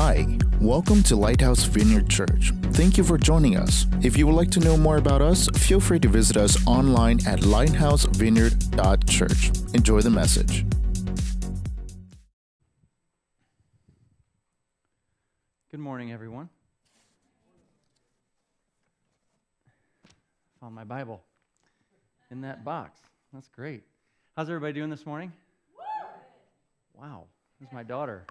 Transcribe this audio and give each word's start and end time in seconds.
Hi, 0.00 0.24
welcome 0.60 1.02
to 1.02 1.16
Lighthouse 1.16 1.64
Vineyard 1.64 2.08
Church. 2.08 2.52
Thank 2.70 2.96
you 2.96 3.02
for 3.02 3.18
joining 3.18 3.56
us. 3.56 3.84
If 4.00 4.16
you 4.16 4.28
would 4.28 4.36
like 4.36 4.52
to 4.52 4.60
know 4.60 4.76
more 4.76 4.96
about 4.96 5.20
us, 5.20 5.48
feel 5.56 5.80
free 5.80 5.98
to 5.98 6.06
visit 6.06 6.36
us 6.36 6.64
online 6.68 7.18
at 7.26 7.40
lighthousevineyard.church. 7.40 9.74
Enjoy 9.74 10.00
the 10.00 10.10
message. 10.10 10.64
Good 15.72 15.80
morning, 15.80 16.12
everyone. 16.12 16.48
Found 20.60 20.76
my 20.76 20.84
Bible 20.84 21.24
in 22.30 22.42
that 22.42 22.64
box. 22.64 23.00
That's 23.32 23.48
great. 23.48 23.82
How's 24.36 24.48
everybody 24.48 24.74
doing 24.74 24.90
this 24.90 25.04
morning? 25.04 25.32
Wow, 26.94 27.24
there's 27.58 27.72
my 27.72 27.82
daughter. 27.82 28.24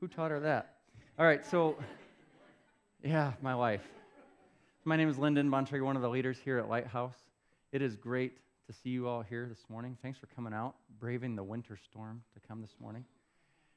Who 0.00 0.06
taught 0.06 0.30
her 0.30 0.38
that? 0.40 0.76
All 1.18 1.26
right, 1.26 1.44
so, 1.44 1.76
yeah, 3.02 3.32
my 3.42 3.56
wife. 3.56 3.82
My 4.84 4.96
name 4.96 5.08
is 5.08 5.18
Lyndon 5.18 5.50
Bontrager, 5.50 5.84
one 5.84 5.96
of 5.96 6.02
the 6.02 6.08
leaders 6.08 6.38
here 6.44 6.56
at 6.58 6.68
Lighthouse. 6.68 7.16
It 7.72 7.82
is 7.82 7.96
great 7.96 8.38
to 8.68 8.72
see 8.72 8.90
you 8.90 9.08
all 9.08 9.22
here 9.22 9.46
this 9.48 9.64
morning. 9.68 9.98
Thanks 10.00 10.16
for 10.16 10.26
coming 10.26 10.54
out, 10.54 10.76
braving 11.00 11.34
the 11.34 11.42
winter 11.42 11.76
storm 11.76 12.22
to 12.34 12.40
come 12.46 12.62
this 12.62 12.76
morning. 12.80 13.04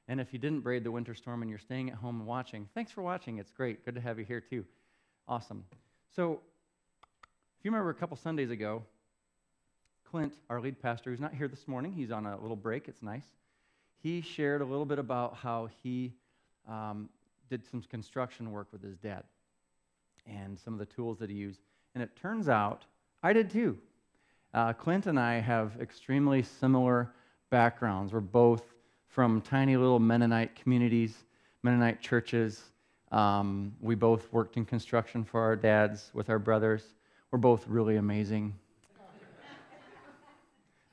And 0.08 0.22
if 0.22 0.32
you 0.32 0.38
didn't 0.38 0.60
brave 0.60 0.84
the 0.84 0.92
winter 0.92 1.16
storm 1.16 1.42
and 1.42 1.50
you're 1.50 1.58
staying 1.58 1.90
at 1.90 1.96
home 1.96 2.20
and 2.20 2.28
watching, 2.28 2.70
thanks 2.76 2.92
for 2.92 3.02
watching. 3.02 3.40
It's 3.40 3.52
great. 3.52 3.84
Good 3.84 3.96
to 3.96 4.02
have 4.02 4.20
you 4.20 4.26
here, 4.26 4.42
too. 4.42 4.64
Awesome. 5.28 5.64
So, 6.16 6.34
if 7.58 7.66
you 7.66 7.72
remember 7.72 7.90
a 7.90 7.96
couple 7.96 8.16
Sundays 8.16 8.52
ago, 8.52 8.84
Clint, 10.12 10.36
our 10.52 10.62
lead 10.62 10.80
pastor, 10.80 11.10
who's 11.10 11.20
not 11.20 11.34
here 11.34 11.48
this 11.48 11.68
morning, 11.68 11.94
he's 11.94 12.12
on 12.12 12.28
a 12.28 12.40
little 12.40 12.56
break. 12.56 12.88
It's 12.88 13.02
nice 13.02 13.26
he 14.02 14.22
shared 14.22 14.62
a 14.62 14.66
little 14.66 14.86
bit 14.86 15.00
about 15.00 15.36
how 15.36 15.70
he 15.84 16.14
um, 16.68 17.10
did 17.50 17.64
some 17.66 17.82
construction 17.84 18.52
work 18.52 18.68
with 18.72 18.84
his 18.84 18.98
dad 18.98 19.24
and 20.26 20.58
some 20.60 20.74
of 20.74 20.80
the 20.80 20.86
tools 20.86 21.20
that 21.20 21.30
he 21.30 21.36
used. 21.36 21.60
And 21.94 22.04
it 22.04 22.16
turns 22.16 22.50
out 22.50 22.86
I 23.24 23.34
did 23.34 23.50
too. 23.50 23.78
Uh, 24.54 24.74
Clint 24.74 25.06
and 25.08 25.20
I 25.20 25.40
have 25.40 25.78
extremely 25.80 26.42
similar 26.42 27.12
backgrounds. 27.50 28.14
We're 28.14 28.20
both 28.22 28.64
from 29.08 29.42
tiny 29.42 29.78
little 29.78 30.00
Mennonite 30.00 30.56
communities, 30.56 31.16
Mennonite 31.64 32.02
churches. 32.02 32.64
Um, 33.12 33.74
we 33.82 33.96
both 33.96 34.32
worked 34.32 34.58
in 34.58 34.66
construction 34.66 35.24
for 35.24 35.42
our 35.42 35.56
dads 35.56 36.12
with 36.14 36.30
our 36.30 36.40
brothers. 36.40 36.84
We're 37.30 37.40
both 37.40 37.68
really 37.68 37.98
amazing. 37.98 38.56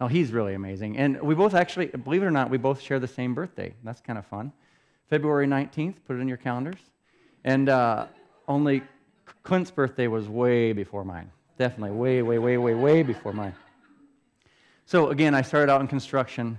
Oh, 0.01 0.07
he's 0.07 0.31
really 0.33 0.55
amazing. 0.55 0.97
And 0.97 1.21
we 1.21 1.35
both 1.35 1.55
actually, 1.55 1.87
believe 1.87 2.23
it 2.23 2.27
or 2.27 2.31
not, 2.31 2.51
we 2.51 2.59
both 2.59 2.81
share 2.81 3.01
the 3.01 3.09
same 3.09 3.35
birthday. 3.35 3.75
That's 3.83 4.01
kind 4.01 4.19
of 4.19 4.25
fun. 4.27 4.53
February 5.11 5.47
19th, 5.47 5.97
put 6.07 6.17
it 6.17 6.21
in 6.21 6.29
your 6.29 6.37
calendars. 6.37 6.81
And 7.45 7.69
uh, 7.69 8.07
only 8.47 8.83
Clint's 9.43 9.73
birthday 9.73 10.07
was 10.07 10.29
way 10.29 10.73
before 10.73 11.05
mine. 11.05 11.33
Definitely 11.59 11.97
way, 11.97 12.23
way, 12.23 12.39
way, 12.39 12.59
way, 12.59 12.75
way 12.75 13.03
before 13.03 13.33
mine. 13.33 13.55
So, 14.87 15.09
again, 15.09 15.35
I 15.35 15.43
started 15.43 15.71
out 15.73 15.81
in 15.81 15.89
construction, 15.89 16.59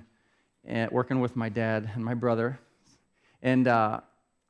uh, 0.70 0.88
working 0.92 1.22
with 1.22 1.38
my 1.38 1.48
dad 1.48 1.90
and 1.94 2.04
my 2.04 2.16
brother. 2.16 2.60
And 3.42 3.70
uh, 3.70 4.02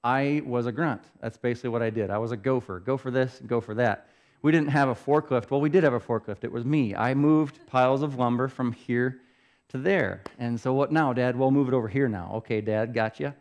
I 0.04 0.42
was 0.46 0.66
a 0.66 0.72
grunt. 0.72 1.04
That's 1.22 1.38
basically 1.38 1.70
what 1.70 1.84
I 1.84 1.92
did. 1.92 2.10
I 2.10 2.18
was 2.18 2.32
a 2.32 2.38
gopher. 2.38 2.80
Go 2.80 2.98
for 2.98 3.12
this, 3.12 3.40
go 3.46 3.62
for 3.62 3.76
that 3.76 4.08
we 4.42 4.52
didn't 4.52 4.70
have 4.70 4.90
a 4.90 4.96
forklift. 4.96 5.52
Well, 5.52 5.62
we 5.62 5.70
did 5.70 5.84
have 5.84 5.94
a 5.94 6.00
forklift. 6.00 6.44
It 6.44 6.52
was 6.52 6.64
me. 6.64 6.96
I 6.96 7.14
moved 7.14 7.60
piles 7.68 8.02
of 8.02 8.18
lumber 8.18 8.48
from 8.48 8.72
here 8.72 9.22
to 9.70 9.78
there. 9.78 10.24
And 10.38 10.60
so, 10.60 10.74
what 10.74 10.92
now, 10.92 11.14
Dad? 11.14 11.36
We'll 11.36 11.52
move 11.52 11.68
it 11.68 11.74
over 11.74 11.88
here 11.88 12.08
now. 12.08 12.32
Okay, 12.36 12.62
Dad, 12.62 12.94
got 12.94 13.20
you. 13.20 13.34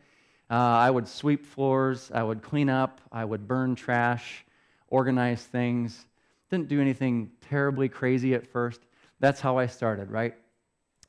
Uh, 0.50 0.54
I 0.54 0.90
would 0.90 1.06
sweep 1.06 1.44
floors. 1.44 2.10
I 2.12 2.22
would 2.22 2.42
clean 2.42 2.68
up. 2.68 3.00
I 3.12 3.24
would 3.24 3.46
burn 3.46 3.74
trash, 3.74 4.44
organize 4.88 5.42
things. 5.44 6.06
Didn't 6.50 6.68
do 6.68 6.80
anything 6.80 7.30
terribly 7.48 7.88
crazy 7.88 8.34
at 8.34 8.46
first. 8.46 8.80
That's 9.20 9.40
how 9.40 9.58
I 9.58 9.66
started, 9.66 10.10
right? 10.10 10.34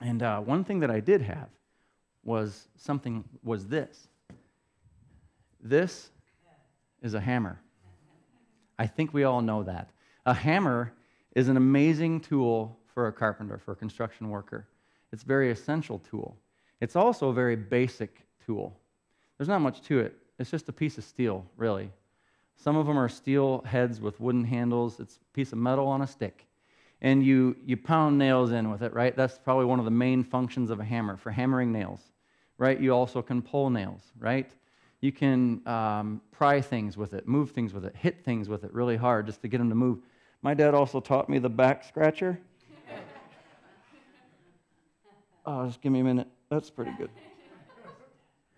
And 0.02 0.22
uh, 0.22 0.40
one 0.42 0.64
thing 0.64 0.80
that 0.82 0.92
I 0.92 1.00
did 1.00 1.22
have 1.22 1.50
was 2.24 2.68
something 2.78 3.24
was 3.44 3.68
this. 3.68 4.08
This 5.62 6.10
is 7.02 7.14
a 7.14 7.20
hammer. 7.20 7.60
I 8.80 8.88
think 8.88 9.14
we 9.14 9.26
all 9.26 9.42
know 9.42 9.62
that. 9.64 9.92
A 10.26 10.34
hammer 10.34 10.94
is 11.36 11.50
an 11.50 11.58
amazing 11.58 12.22
tool 12.22 12.80
for 12.94 13.08
a 13.08 13.12
carpenter, 13.12 13.60
for 13.60 13.74
a 13.74 13.76
construction 13.76 14.30
worker. 14.30 14.68
It's 15.12 15.24
a 15.24 15.28
very 15.28 15.52
essential 15.52 16.00
tool. 16.00 16.38
It's 16.80 16.96
also 16.96 17.30
a 17.30 17.34
very 17.34 17.58
basic 17.58 18.26
tool. 18.44 18.80
There's 19.38 19.50
not 19.50 19.60
much 19.60 19.82
to 19.84 20.00
it. 20.00 20.16
It's 20.40 20.50
just 20.50 20.70
a 20.70 20.74
piece 20.74 20.98
of 20.98 21.04
steel, 21.04 21.46
really. 21.58 21.92
Some 22.56 22.78
of 22.78 22.88
them 22.88 22.98
are 22.98 23.10
steel 23.10 23.62
heads 23.66 24.00
with 24.00 24.20
wooden 24.20 24.46
handles. 24.46 25.00
It's 25.00 25.18
a 25.18 25.34
piece 25.34 25.52
of 25.52 25.58
metal 25.58 25.88
on 25.88 26.02
a 26.02 26.08
stick. 26.08 26.46
And 27.02 27.24
you, 27.24 27.58
you 27.66 27.76
pound 27.76 28.18
nails 28.18 28.52
in 28.52 28.72
with 28.72 28.82
it, 28.82 28.94
right? 28.94 29.16
That's 29.16 29.38
probably 29.38 29.66
one 29.66 29.80
of 29.80 29.86
the 29.86 29.92
main 29.92 30.24
functions 30.24 30.70
of 30.70 30.80
a 30.80 30.86
hammer 30.86 31.18
for 31.18 31.32
hammering 31.32 31.72
nails, 31.72 32.02
right? 32.58 32.80
You 32.80 32.94
also 32.94 33.22
can 33.22 33.42
pull 33.42 33.70
nails, 33.70 34.02
right? 34.18 34.50
You 35.02 35.12
can 35.12 35.66
um, 35.68 36.22
pry 36.32 36.60
things 36.62 36.98
with 36.98 37.14
it, 37.14 37.28
move 37.28 37.52
things 37.52 37.74
with 37.74 37.86
it, 37.86 37.96
hit 37.96 38.24
things 38.24 38.50
with 38.50 38.64
it 38.64 38.74
really 38.74 38.98
hard 38.98 39.28
just 39.28 39.42
to 39.44 39.48
get 39.48 39.60
them 39.60 39.70
to 39.70 39.76
move. 39.76 40.00
My 40.42 40.54
dad 40.54 40.74
also 40.74 41.00
taught 41.00 41.30
me 41.30 41.40
the 41.40 41.50
back 41.50 41.84
scratcher. 41.84 42.40
oh, 45.46 45.68
just 45.68 45.82
give 45.82 45.92
me 45.92 46.02
a 46.02 46.04
minute. 46.04 46.28
That's 46.50 46.70
pretty 46.70 46.92
good. 46.98 47.10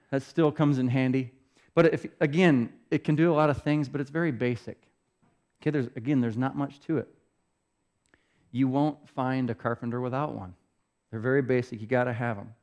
That 0.09 0.23
still 0.23 0.51
comes 0.51 0.77
in 0.77 0.87
handy. 0.87 1.31
But 1.73 1.93
if, 1.93 2.05
again, 2.19 2.73
it 2.89 3.03
can 3.03 3.15
do 3.15 3.31
a 3.31 3.35
lot 3.35 3.49
of 3.49 3.61
things, 3.63 3.87
but 3.87 4.01
it's 4.01 4.09
very 4.09 4.31
basic. 4.31 4.77
Okay, 5.61 5.69
there's, 5.69 5.87
again, 5.95 6.21
there's 6.21 6.37
not 6.37 6.55
much 6.55 6.79
to 6.81 6.97
it. 6.97 7.07
You 8.51 8.67
won't 8.67 9.07
find 9.07 9.49
a 9.49 9.55
carpenter 9.55 10.01
without 10.01 10.35
one. 10.35 10.53
They're 11.09 11.19
very 11.19 11.41
basic. 11.41 11.81
You 11.81 11.87
got 11.87 12.05
to 12.05 12.13
have 12.13 12.37
them. 12.37 12.53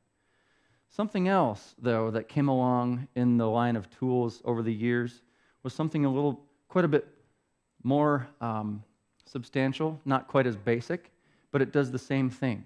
Something 0.91 1.29
else, 1.29 1.75
though, 1.81 2.11
that 2.11 2.29
came 2.29 2.49
along 2.49 3.09
in 3.15 3.37
the 3.37 3.49
line 3.49 3.77
of 3.77 3.89
tools 3.91 4.43
over 4.45 4.63
the 4.63 4.73
years 4.73 5.23
was 5.63 5.73
something 5.73 6.05
a 6.05 6.13
little, 6.13 6.41
quite 6.69 6.85
a 6.85 6.89
bit 6.89 7.07
more 7.83 8.27
um, 8.41 8.83
substantial, 9.27 10.01
not 10.05 10.27
quite 10.29 10.47
as 10.47 10.57
basic, 10.57 11.11
but 11.53 11.63
it 11.63 11.73
does 11.73 11.91
the 11.91 11.99
same 11.99 12.31
thing. 12.31 12.65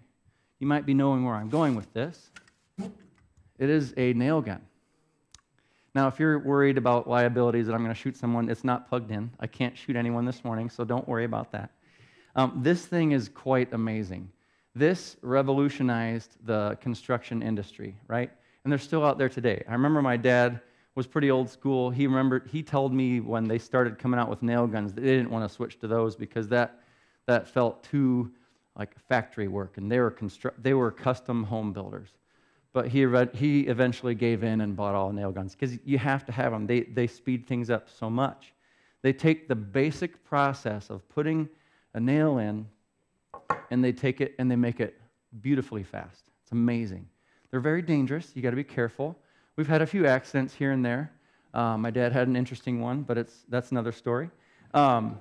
You 0.61 0.67
might 0.67 0.87
be 0.87 0.95
knowing 0.95 1.25
where 1.25 1.35
I'm 1.35 1.49
going 1.49 1.75
with 1.75 1.93
this. 1.93 2.31
It 3.59 3.69
is 3.69 3.93
a 3.97 4.13
nail 4.15 4.41
gun. 4.41 4.63
Now, 5.95 6.09
if 6.09 6.19
you're 6.19 6.39
worried 6.39 6.79
about 6.79 7.09
liabilities 7.09 7.67
that 7.67 7.75
I'm 7.75 7.83
going 7.83 7.95
to 7.95 8.01
shoot 8.01 8.17
someone, 8.17 8.49
it's 8.49 8.65
not 8.65 8.89
plugged 8.89 9.11
in. 9.11 9.31
I 9.41 9.47
can't 9.47 9.77
shoot 9.77 9.95
anyone 9.95 10.25
this 10.25 10.43
morning, 10.43 10.71
so 10.71 10.85
don't 10.85 11.07
worry 11.07 11.25
about 11.25 11.53
that. 11.53 11.71
Um, 12.35 12.61
this 12.63 12.87
thing 12.87 13.13
is 13.13 13.29
quite 13.29 13.73
amazing. 13.75 14.31
This 14.75 15.17
revolutionized 15.23 16.37
the 16.45 16.79
construction 16.81 17.43
industry, 17.43 17.95
right? 18.09 18.31
And 18.65 18.73
they're 18.73 18.79
still 18.79 19.05
out 19.05 19.19
there 19.19 19.29
today. 19.29 19.63
I 19.69 19.73
remember 19.73 20.01
my 20.01 20.17
dad 20.17 20.61
was 20.95 21.07
pretty 21.07 21.31
old 21.31 21.51
school. 21.51 21.91
He 21.91 22.07
remembered 22.07 22.49
he 22.51 22.63
told 22.63 22.93
me 22.93 23.21
when 23.21 23.45
they 23.45 23.59
started 23.59 23.99
coming 23.99 24.19
out 24.19 24.29
with 24.29 24.43
nail 24.43 24.67
guns, 24.67 24.93
they 24.93 25.03
didn't 25.03 25.31
want 25.31 25.49
to 25.49 25.55
switch 25.55 25.79
to 25.81 25.89
those 25.89 26.17
because 26.17 26.49
that 26.49 26.81
that 27.27 27.49
felt 27.49 27.83
too 27.83 28.31
like 28.77 28.99
factory 29.09 29.49
work, 29.49 29.77
and 29.77 29.91
they 29.91 30.01
were 30.01 30.11
constru- 30.11 30.55
they 30.61 30.75
were 30.75 30.91
custom 30.91 31.45
home 31.45 31.73
builders. 31.73 32.11
But 32.73 32.89
he 32.89 33.07
he 33.35 33.61
eventually 33.63 34.15
gave 34.15 34.43
in 34.43 34.63
and 34.63 34.75
bought 34.75 34.95
all 34.95 35.13
nail 35.13 35.33
guns 35.33 35.55
because 35.55 35.79
you 35.85 35.99
have 35.99 36.25
to 36.27 36.33
have 36.33 36.53
them. 36.53 36.67
They 36.67 36.81
they 36.81 37.07
speed 37.07 37.47
things 37.47 37.69
up 37.69 37.89
so 37.91 38.09
much. 38.09 38.55
They 39.03 39.13
take 39.13 39.49
the 39.49 39.55
basic 39.55 40.25
process 40.25 40.89
of 40.89 41.07
putting 41.09 41.49
a 41.93 42.01
nail 42.01 42.39
in 42.39 42.67
and 43.71 43.83
they 43.83 43.93
take 43.93 44.21
it 44.21 44.35
and 44.39 44.51
they 44.51 44.57
make 44.57 44.81
it 44.81 45.01
beautifully 45.41 45.83
fast. 45.83 46.25
It's 46.43 46.53
amazing. 46.53 47.09
They're 47.51 47.61
very 47.61 47.83
dangerous. 47.83 48.33
You 48.35 48.43
got 48.43 48.51
to 48.51 48.57
be 48.57 48.65
careful. 48.65 49.17
We've 49.57 49.69
had 49.69 49.83
a 49.83 49.87
few 49.87 50.07
accidents 50.07 50.55
here 50.55 50.73
and 50.73 50.85
there. 50.85 51.13
Um, 51.55 51.83
my 51.83 51.91
dad 51.91 52.13
had 52.13 52.29
an 52.29 52.37
interesting 52.37 52.81
one, 52.81 53.03
but 53.03 53.19
it's, 53.19 53.45
that's 53.49 53.71
another 53.71 53.93
story. 53.93 54.31
Um, 54.73 55.19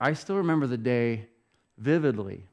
I 0.00 0.12
still 0.12 0.36
remember 0.36 0.66
the 0.66 0.76
day 0.76 1.26
vividly. 1.78 2.46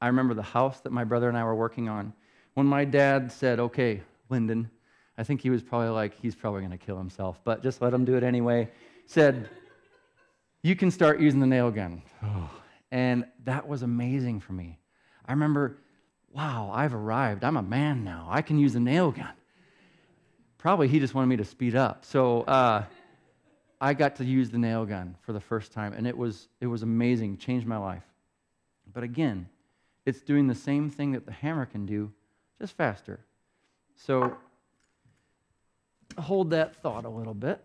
I 0.00 0.08
remember 0.08 0.34
the 0.34 0.42
house 0.42 0.80
that 0.80 0.92
my 0.92 1.04
brother 1.04 1.28
and 1.28 1.36
I 1.36 1.44
were 1.44 1.54
working 1.54 1.88
on. 1.88 2.12
When 2.54 2.66
my 2.66 2.84
dad 2.84 3.32
said, 3.32 3.60
Okay, 3.60 4.02
Lyndon, 4.28 4.70
I 5.16 5.24
think 5.24 5.40
he 5.40 5.50
was 5.50 5.62
probably 5.62 5.88
like, 5.88 6.20
he's 6.20 6.34
probably 6.34 6.60
going 6.60 6.78
to 6.78 6.78
kill 6.78 6.98
himself, 6.98 7.40
but 7.44 7.62
just 7.62 7.80
let 7.80 7.94
him 7.94 8.04
do 8.04 8.16
it 8.16 8.22
anyway. 8.22 8.68
Said, 9.06 9.48
You 10.62 10.76
can 10.76 10.90
start 10.90 11.20
using 11.20 11.40
the 11.40 11.46
nail 11.46 11.70
gun. 11.70 12.02
Oh, 12.22 12.50
and 12.90 13.26
that 13.44 13.66
was 13.68 13.82
amazing 13.82 14.40
for 14.40 14.52
me. 14.52 14.78
I 15.24 15.32
remember, 15.32 15.78
wow, 16.32 16.70
I've 16.72 16.94
arrived. 16.94 17.44
I'm 17.44 17.56
a 17.56 17.62
man 17.62 18.04
now. 18.04 18.28
I 18.30 18.42
can 18.42 18.58
use 18.58 18.74
a 18.74 18.80
nail 18.80 19.10
gun. 19.10 19.32
Probably 20.58 20.88
he 20.88 20.98
just 20.98 21.14
wanted 21.14 21.28
me 21.28 21.36
to 21.36 21.44
speed 21.44 21.74
up. 21.74 22.04
So 22.04 22.42
uh, 22.42 22.84
I 23.80 23.94
got 23.94 24.16
to 24.16 24.24
use 24.24 24.50
the 24.50 24.58
nail 24.58 24.84
gun 24.84 25.16
for 25.22 25.32
the 25.32 25.40
first 25.40 25.72
time, 25.72 25.92
and 25.92 26.06
it 26.06 26.16
was, 26.16 26.48
it 26.60 26.66
was 26.66 26.82
amazing, 26.82 27.38
changed 27.38 27.66
my 27.66 27.76
life. 27.76 28.04
But 28.92 29.02
again, 29.02 29.48
it's 30.04 30.20
doing 30.22 30.46
the 30.46 30.54
same 30.54 30.88
thing 30.90 31.12
that 31.12 31.26
the 31.26 31.32
hammer 31.32 31.66
can 31.66 31.86
do, 31.86 32.12
just 32.60 32.76
faster. 32.76 33.20
So 33.96 34.36
hold 36.18 36.50
that 36.50 36.76
thought 36.76 37.04
a 37.04 37.08
little 37.08 37.34
bit. 37.34 37.60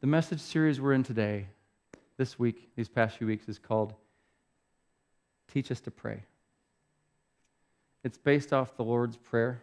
The 0.00 0.06
message 0.06 0.40
series 0.40 0.80
we're 0.80 0.94
in 0.94 1.02
today, 1.02 1.46
this 2.16 2.38
week, 2.38 2.70
these 2.74 2.88
past 2.88 3.18
few 3.18 3.26
weeks, 3.26 3.50
is 3.50 3.58
called 3.58 3.92
Teach 5.52 5.70
Us 5.70 5.80
to 5.82 5.90
Pray. 5.90 6.22
It's 8.02 8.16
based 8.16 8.54
off 8.54 8.78
the 8.78 8.82
Lord's 8.82 9.18
Prayer, 9.18 9.62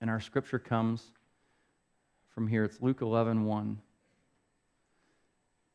and 0.00 0.08
our 0.08 0.20
scripture 0.20 0.60
comes 0.60 1.02
from 2.32 2.46
here. 2.46 2.62
It's 2.62 2.80
Luke 2.80 3.02
11 3.02 3.44
1. 3.44 3.78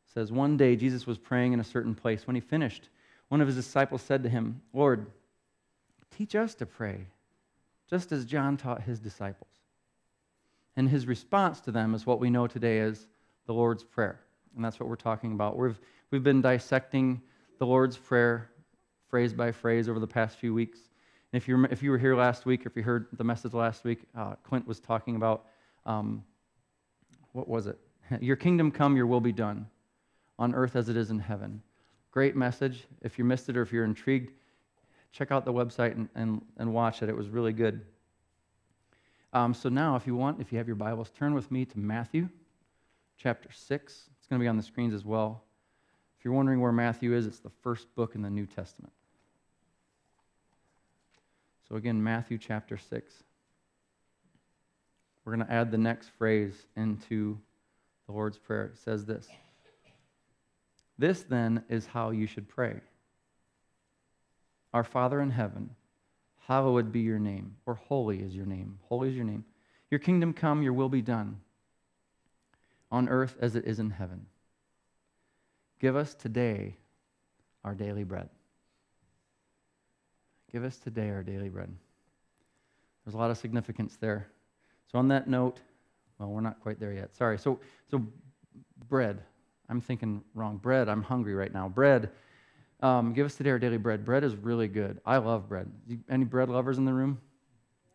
It 0.05 0.13
says, 0.13 0.31
One 0.31 0.55
day 0.55 0.77
Jesus 0.77 1.05
was 1.05 1.17
praying 1.17 1.51
in 1.51 1.59
a 1.59 1.65
certain 1.65 1.93
place. 1.93 2.25
When 2.25 2.37
he 2.37 2.41
finished, 2.41 2.87
one 3.27 3.41
of 3.41 3.47
his 3.47 3.57
disciples 3.57 4.01
said 4.01 4.23
to 4.23 4.29
him, 4.29 4.61
Lord, 4.71 5.07
teach 6.17 6.35
us 6.35 6.55
to 6.55 6.65
pray, 6.65 7.07
just 7.89 8.13
as 8.13 8.23
John 8.23 8.55
taught 8.55 8.83
his 8.83 9.01
disciples. 9.01 9.51
And 10.77 10.87
his 10.87 11.05
response 11.05 11.59
to 11.61 11.71
them 11.73 11.93
is 11.93 12.05
what 12.05 12.21
we 12.21 12.29
know 12.29 12.47
today 12.47 12.79
as 12.79 13.07
the 13.47 13.53
Lord's 13.53 13.83
Prayer. 13.83 14.19
And 14.55 14.63
that's 14.63 14.79
what 14.79 14.87
we're 14.87 14.95
talking 14.95 15.31
about. 15.33 15.57
We've, 15.57 15.79
we've 16.11 16.23
been 16.23 16.41
dissecting 16.41 17.21
the 17.57 17.65
Lord's 17.65 17.97
Prayer 17.97 18.51
phrase 19.09 19.33
by 19.33 19.51
phrase 19.51 19.89
over 19.89 19.99
the 19.99 20.07
past 20.07 20.37
few 20.37 20.53
weeks. 20.53 20.79
And 21.31 21.41
if 21.41 21.47
you, 21.47 21.65
if 21.65 21.81
you 21.81 21.91
were 21.91 21.97
here 21.97 22.15
last 22.15 22.45
week, 22.45 22.65
or 22.65 22.69
if 22.69 22.75
you 22.75 22.83
heard 22.83 23.07
the 23.13 23.23
message 23.23 23.53
last 23.53 23.83
week, 23.83 23.99
uh, 24.15 24.35
Clint 24.43 24.67
was 24.67 24.79
talking 24.79 25.15
about 25.15 25.45
um, 25.85 26.23
what 27.31 27.47
was 27.47 27.67
it? 27.67 27.79
Your 28.21 28.35
kingdom 28.35 28.71
come, 28.71 28.95
your 28.95 29.07
will 29.07 29.21
be 29.21 29.31
done 29.31 29.67
on 30.39 30.53
earth 30.53 30.75
as 30.75 30.89
it 30.89 30.97
is 30.97 31.09
in 31.09 31.19
heaven. 31.19 31.61
Great 32.11 32.35
message. 32.35 32.85
If 33.01 33.17
you 33.17 33.25
missed 33.25 33.49
it 33.49 33.57
or 33.57 33.61
if 33.61 33.71
you're 33.71 33.83
intrigued, 33.85 34.31
check 35.11 35.31
out 35.31 35.45
the 35.45 35.53
website 35.53 35.93
and, 35.93 36.09
and, 36.15 36.41
and 36.57 36.73
watch 36.73 37.01
it. 37.01 37.09
It 37.09 37.15
was 37.15 37.29
really 37.29 37.53
good. 37.53 37.81
Um, 39.33 39.53
so 39.53 39.69
now, 39.69 39.95
if 39.95 40.07
you 40.07 40.15
want, 40.15 40.39
if 40.39 40.51
you 40.51 40.57
have 40.57 40.67
your 40.67 40.75
Bibles, 40.75 41.11
turn 41.11 41.33
with 41.33 41.51
me 41.51 41.65
to 41.65 41.79
Matthew 41.79 42.29
chapter 43.17 43.49
6. 43.51 44.09
It's 44.17 44.27
going 44.27 44.39
to 44.39 44.43
be 44.43 44.47
on 44.47 44.57
the 44.57 44.63
screens 44.63 44.93
as 44.93 45.03
well. 45.03 45.43
If 46.17 46.25
you're 46.25 46.33
wondering 46.33 46.61
where 46.61 46.71
Matthew 46.71 47.13
is, 47.13 47.25
it's 47.25 47.39
the 47.39 47.51
first 47.61 47.93
book 47.95 48.15
in 48.15 48.21
the 48.21 48.29
New 48.29 48.45
Testament. 48.45 48.93
So, 51.67 51.75
again, 51.75 52.03
Matthew 52.03 52.37
chapter 52.37 52.77
6. 52.77 53.13
We're 55.25 55.35
going 55.35 55.45
to 55.45 55.53
add 55.53 55.71
the 55.71 55.77
next 55.77 56.09
phrase 56.17 56.55
into 56.75 57.37
the 58.05 58.13
Lord's 58.13 58.37
Prayer. 58.37 58.65
It 58.65 58.77
says 58.77 59.05
this 59.05 59.27
This 60.97 61.23
then 61.23 61.63
is 61.69 61.85
how 61.87 62.11
you 62.11 62.27
should 62.27 62.47
pray 62.47 62.79
Our 64.73 64.85
Father 64.85 65.19
in 65.19 65.31
heaven, 65.31 65.71
hallowed 66.47 66.91
be 66.91 67.01
your 67.01 67.19
name, 67.19 67.57
or 67.65 67.75
holy 67.75 68.19
is 68.19 68.35
your 68.35 68.45
name. 68.45 68.79
Holy 68.83 69.09
is 69.09 69.15
your 69.15 69.25
name. 69.25 69.43
Your 69.91 69.99
kingdom 69.99 70.33
come, 70.33 70.63
your 70.63 70.73
will 70.73 70.89
be 70.89 71.01
done 71.01 71.41
on 72.91 73.09
earth 73.09 73.35
as 73.39 73.55
it 73.55 73.65
is 73.65 73.79
in 73.79 73.89
heaven. 73.89 74.25
Give 75.79 75.95
us 75.95 76.13
today 76.13 76.75
our 77.63 77.75
daily 77.75 78.03
bread. 78.03 78.29
Give 80.51 80.63
us 80.63 80.77
today 80.77 81.09
our 81.09 81.23
daily 81.23 81.49
bread. 81.49 81.69
There's 83.05 83.15
a 83.15 83.17
lot 83.17 83.31
of 83.31 83.37
significance 83.37 83.97
there. 83.99 84.27
So, 84.91 84.97
on 84.97 85.07
that 85.09 85.27
note, 85.27 85.59
well, 86.19 86.29
we're 86.29 86.41
not 86.41 86.59
quite 86.61 86.79
there 86.79 86.93
yet. 86.93 87.15
Sorry. 87.15 87.37
So, 87.37 87.59
so 87.89 88.01
bread. 88.89 89.21
I'm 89.69 89.81
thinking 89.81 90.23
wrong. 90.33 90.57
Bread. 90.57 90.89
I'm 90.89 91.03
hungry 91.03 91.35
right 91.35 91.53
now. 91.53 91.67
Bread. 91.69 92.09
Um, 92.81 93.13
give 93.13 93.25
us 93.25 93.35
today 93.35 93.49
our 93.49 93.59
daily 93.59 93.77
bread. 93.77 94.05
Bread 94.05 94.23
is 94.23 94.35
really 94.35 94.67
good. 94.67 95.01
I 95.05 95.17
love 95.17 95.49
bread. 95.49 95.69
Any 96.09 96.25
bread 96.25 96.49
lovers 96.49 96.77
in 96.77 96.85
the 96.85 96.93
room? 96.93 97.19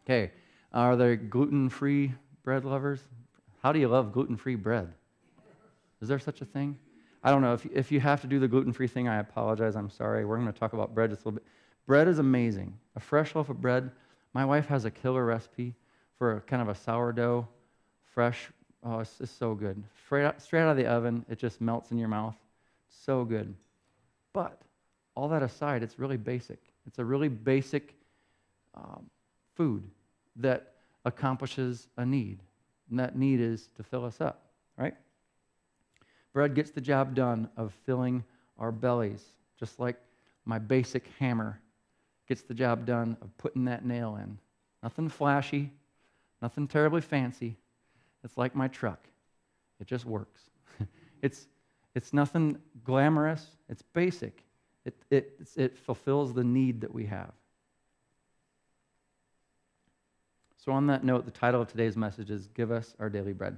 Okay. 0.05 0.33
Are 0.73 0.97
there 0.97 1.17
gluten 1.17 1.69
free 1.69 2.13
bread 2.45 2.65
lovers? 2.65 3.01
How 3.63 3.73
do 3.73 3.79
you 3.79 3.89
love 3.89 4.13
gluten 4.13 4.37
free 4.37 4.57
bread? 4.57 4.93
Is 6.01 6.09
there 6.09 6.19
such 6.19 6.41
a 6.41 6.45
thing? 6.45 6.77
I 7.23 7.31
don't 7.31 7.43
know. 7.43 7.55
If, 7.55 7.67
if 7.67 7.93
you 7.93 8.01
have 8.01 8.21
to 8.23 8.27
do 8.27 8.41
the 8.41 8.49
gluten 8.49 8.73
free 8.73 8.89
thing, 8.89 9.09
I 9.09 9.19
apologize. 9.19 9.77
I'm 9.77 9.91
sorry. 9.91 10.25
We're 10.25 10.37
going 10.37 10.53
to 10.53 10.59
talk 10.59 10.73
about 10.73 10.95
bread 10.95 11.11
just 11.11 11.23
a 11.23 11.29
little 11.29 11.39
bit. 11.39 11.47
Bread 11.87 12.09
is 12.09 12.19
amazing. 12.19 12.77
A 12.97 13.01
fresh 13.01 13.35
loaf 13.37 13.49
of 13.49 13.61
bread. 13.61 13.91
My 14.35 14.45
wife 14.45 14.67
has 14.67 14.85
a 14.85 14.91
killer 14.91 15.25
recipe 15.25 15.75
for 16.19 16.43
kind 16.47 16.61
of 16.61 16.69
a 16.69 16.75
sourdough, 16.75 17.47
fresh. 18.13 18.51
Oh, 18.83 18.99
it's 18.99 19.19
just 19.19 19.39
so 19.39 19.55
good. 19.55 19.81
Straight 20.05 20.25
out, 20.25 20.43
straight 20.43 20.63
out 20.63 20.71
of 20.71 20.77
the 20.77 20.87
oven, 20.87 21.25
it 21.29 21.39
just 21.39 21.61
melts 21.61 21.93
in 21.93 21.99
your 21.99 22.09
mouth. 22.09 22.35
So 22.89 23.25
good. 23.25 23.55
But 24.33 24.61
all 25.15 25.29
that 25.29 25.43
aside, 25.43 25.85
it's 25.85 26.01
really 26.01 26.17
basic. 26.17 26.59
It's 26.87 26.99
a 26.99 27.05
really 27.05 27.29
basic 27.29 27.95
um, 28.75 29.09
food 29.55 29.85
that 30.37 30.73
accomplishes 31.05 31.87
a 31.97 32.05
need. 32.05 32.41
And 32.93 33.01
that 33.01 33.17
need 33.17 33.41
is 33.41 33.69
to 33.79 33.83
fill 33.83 34.05
us 34.05 34.21
up, 34.21 34.43
right? 34.77 34.95
Bread 36.35 36.55
gets 36.55 36.73
the 36.73 36.81
job 36.83 37.15
done 37.15 37.49
of 37.57 37.73
filling 37.87 38.23
our 38.59 38.71
bellies, 38.71 39.25
just 39.59 39.81
like 39.81 39.97
my 40.45 40.59
basic 40.59 41.07
hammer 41.19 41.59
gets 42.29 42.43
the 42.43 42.53
job 42.53 42.85
done 42.85 43.17
of 43.23 43.35
putting 43.39 43.65
that 43.65 43.87
nail 43.87 44.17
in. 44.23 44.37
Nothing 44.83 45.09
flashy, 45.09 45.71
nothing 46.43 46.69
terribly 46.69 47.01
fancy. 47.01 47.57
It's 48.25 48.37
like 48.37 48.55
my 48.55 48.69
truck. 48.69 49.09
It 49.81 49.87
just 49.87 50.05
works. 50.05 50.43
it's, 51.23 51.47
it's 51.95 52.13
nothing 52.13 52.59
glamorous, 52.85 53.57
it's 53.71 53.81
basic. 53.81 54.45
It, 54.85 54.95
it, 55.11 55.41
it 55.57 55.79
fulfills 55.79 56.35
the 56.35 56.45
need 56.45 56.83
that 56.83 56.93
we 56.93 57.07
have. 57.07 57.33
So, 60.65 60.71
on 60.71 60.87
that 60.87 61.03
note, 61.03 61.25
the 61.25 61.33
title 61.33 61.61
of 61.61 61.67
today's 61.67 61.97
message 61.97 62.31
is 62.31 62.47
Give 62.55 62.71
Us 62.71 62.95
Our 63.01 63.11
Daily 63.11 63.33
Bread. 63.33 63.57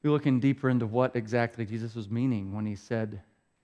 We're 0.00 0.12
looking 0.12 0.38
deeper 0.38 0.70
into 0.70 0.86
what 0.86 1.16
exactly 1.16 1.66
Jesus 1.66 1.96
was 1.96 2.08
meaning 2.08 2.54
when 2.54 2.64
he 2.64 2.76
said, 2.76 3.20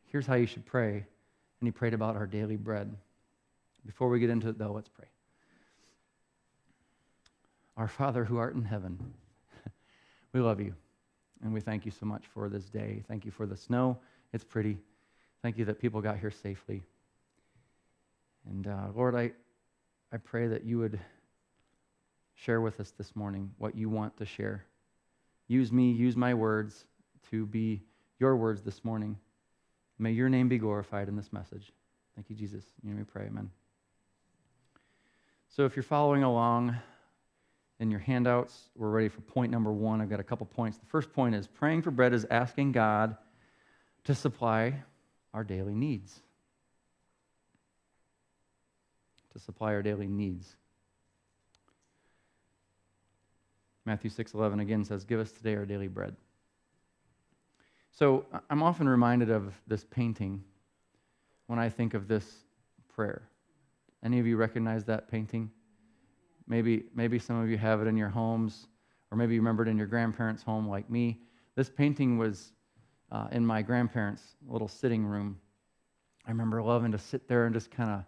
Here's 0.06 0.26
how 0.26 0.34
you 0.34 0.46
should 0.46 0.66
pray. 0.66 0.94
And 0.94 1.68
he 1.68 1.70
prayed 1.70 1.94
about 1.94 2.16
our 2.16 2.26
daily 2.26 2.56
bread. 2.56 2.92
Before 3.86 4.08
we 4.08 4.18
get 4.18 4.30
into 4.30 4.48
it, 4.48 4.58
though, 4.58 4.72
let's 4.72 4.88
pray. 4.88 5.06
Our 7.76 7.86
Father 7.86 8.24
who 8.24 8.38
art 8.38 8.56
in 8.56 8.64
heaven, 8.64 8.98
we 10.32 10.40
love 10.40 10.60
you. 10.60 10.74
And 11.44 11.54
we 11.54 11.60
thank 11.60 11.84
you 11.84 11.92
so 11.92 12.04
much 12.04 12.24
for 12.34 12.48
this 12.48 12.64
day. 12.64 13.04
Thank 13.06 13.24
you 13.24 13.30
for 13.30 13.46
the 13.46 13.56
snow. 13.56 13.96
It's 14.32 14.42
pretty. 14.42 14.76
Thank 15.40 15.56
you 15.56 15.64
that 15.66 15.80
people 15.80 16.00
got 16.00 16.18
here 16.18 16.32
safely. 16.32 16.82
And 18.50 18.66
uh, 18.66 18.88
Lord, 18.92 19.14
I, 19.14 19.30
I 20.12 20.16
pray 20.16 20.48
that 20.48 20.64
you 20.64 20.78
would 20.78 20.98
share 22.36 22.60
with 22.60 22.78
us 22.80 22.92
this 22.92 23.16
morning 23.16 23.50
what 23.58 23.74
you 23.74 23.88
want 23.88 24.16
to 24.18 24.26
share. 24.26 24.64
Use 25.48 25.72
me, 25.72 25.90
use 25.90 26.16
my 26.16 26.34
words 26.34 26.84
to 27.30 27.46
be 27.46 27.82
your 28.18 28.36
words 28.36 28.62
this 28.62 28.84
morning. 28.84 29.16
May 29.98 30.12
your 30.12 30.28
name 30.28 30.48
be 30.48 30.58
glorified 30.58 31.08
in 31.08 31.16
this 31.16 31.32
message. 31.32 31.72
Thank 32.14 32.30
you, 32.30 32.36
Jesus. 32.36 32.64
You 32.82 32.94
me 32.94 33.04
pray, 33.04 33.26
amen. 33.26 33.50
So 35.48 35.64
if 35.64 35.74
you're 35.74 35.82
following 35.82 36.22
along 36.22 36.76
in 37.80 37.90
your 37.90 38.00
handouts, 38.00 38.68
we're 38.76 38.90
ready 38.90 39.08
for 39.08 39.20
point 39.22 39.50
number 39.50 39.72
one. 39.72 40.00
I've 40.00 40.10
got 40.10 40.20
a 40.20 40.24
couple 40.24 40.46
points. 40.46 40.78
The 40.78 40.86
first 40.86 41.12
point 41.12 41.34
is 41.34 41.46
praying 41.46 41.82
for 41.82 41.90
bread 41.90 42.12
is 42.12 42.26
asking 42.30 42.72
God 42.72 43.16
to 44.04 44.14
supply 44.14 44.82
our 45.32 45.44
daily 45.44 45.74
needs. 45.74 46.20
To 49.32 49.38
supply 49.38 49.74
our 49.74 49.82
daily 49.82 50.08
needs. 50.08 50.56
Matthew 53.86 54.10
6:11 54.10 54.60
again 54.60 54.84
says, 54.84 55.04
"Give 55.04 55.20
us 55.20 55.32
today 55.32 55.54
our 55.54 55.64
daily 55.64 55.88
bread." 55.88 56.16
So 57.92 58.26
I'm 58.50 58.62
often 58.62 58.88
reminded 58.88 59.30
of 59.30 59.58
this 59.66 59.84
painting 59.84 60.44
when 61.46 61.58
I 61.58 61.70
think 61.70 61.94
of 61.94 62.08
this 62.08 62.44
prayer. 62.88 63.22
Any 64.02 64.18
of 64.18 64.26
you 64.26 64.36
recognize 64.36 64.84
that 64.84 65.08
painting? 65.08 65.50
Maybe, 66.46 66.84
maybe 66.94 67.18
some 67.18 67.40
of 67.40 67.48
you 67.48 67.56
have 67.56 67.80
it 67.80 67.86
in 67.86 67.96
your 67.96 68.08
homes, 68.08 68.66
or 69.10 69.16
maybe 69.16 69.34
you 69.34 69.40
remember 69.40 69.62
it 69.62 69.68
in 69.68 69.78
your 69.78 69.86
grandparents' 69.86 70.42
home 70.42 70.68
like 70.68 70.90
me. 70.90 71.20
This 71.54 71.70
painting 71.70 72.18
was 72.18 72.52
uh, 73.10 73.28
in 73.32 73.46
my 73.46 73.62
grandparents' 73.62 74.36
little 74.46 74.68
sitting 74.68 75.04
room. 75.04 75.40
I 76.26 76.30
remember 76.30 76.62
loving 76.62 76.92
to 76.92 76.98
sit 76.98 77.28
there 77.28 77.46
and 77.46 77.54
just 77.54 77.70
kind 77.70 77.90
of 77.90 78.04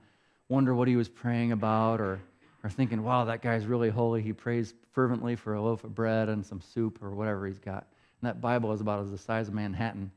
wonder 0.48 0.74
what 0.74 0.88
he 0.88 0.96
was 0.96 1.08
praying 1.08 1.52
about, 1.52 2.00
or 2.00 2.20
or 2.64 2.70
thinking, 2.70 3.02
wow, 3.02 3.24
that 3.24 3.42
guy's 3.42 3.66
really 3.66 3.88
holy. 3.88 4.22
He 4.22 4.32
prays 4.32 4.74
fervently 4.90 5.36
for 5.36 5.54
a 5.54 5.62
loaf 5.62 5.84
of 5.84 5.94
bread 5.94 6.28
and 6.28 6.44
some 6.44 6.60
soup 6.60 7.02
or 7.02 7.14
whatever 7.14 7.46
he's 7.46 7.58
got. 7.58 7.86
And 8.20 8.28
that 8.28 8.40
Bible 8.40 8.72
is 8.72 8.80
about 8.80 9.00
as 9.00 9.10
the 9.10 9.18
size 9.18 9.48
of 9.48 9.54
Manhattan. 9.54 10.10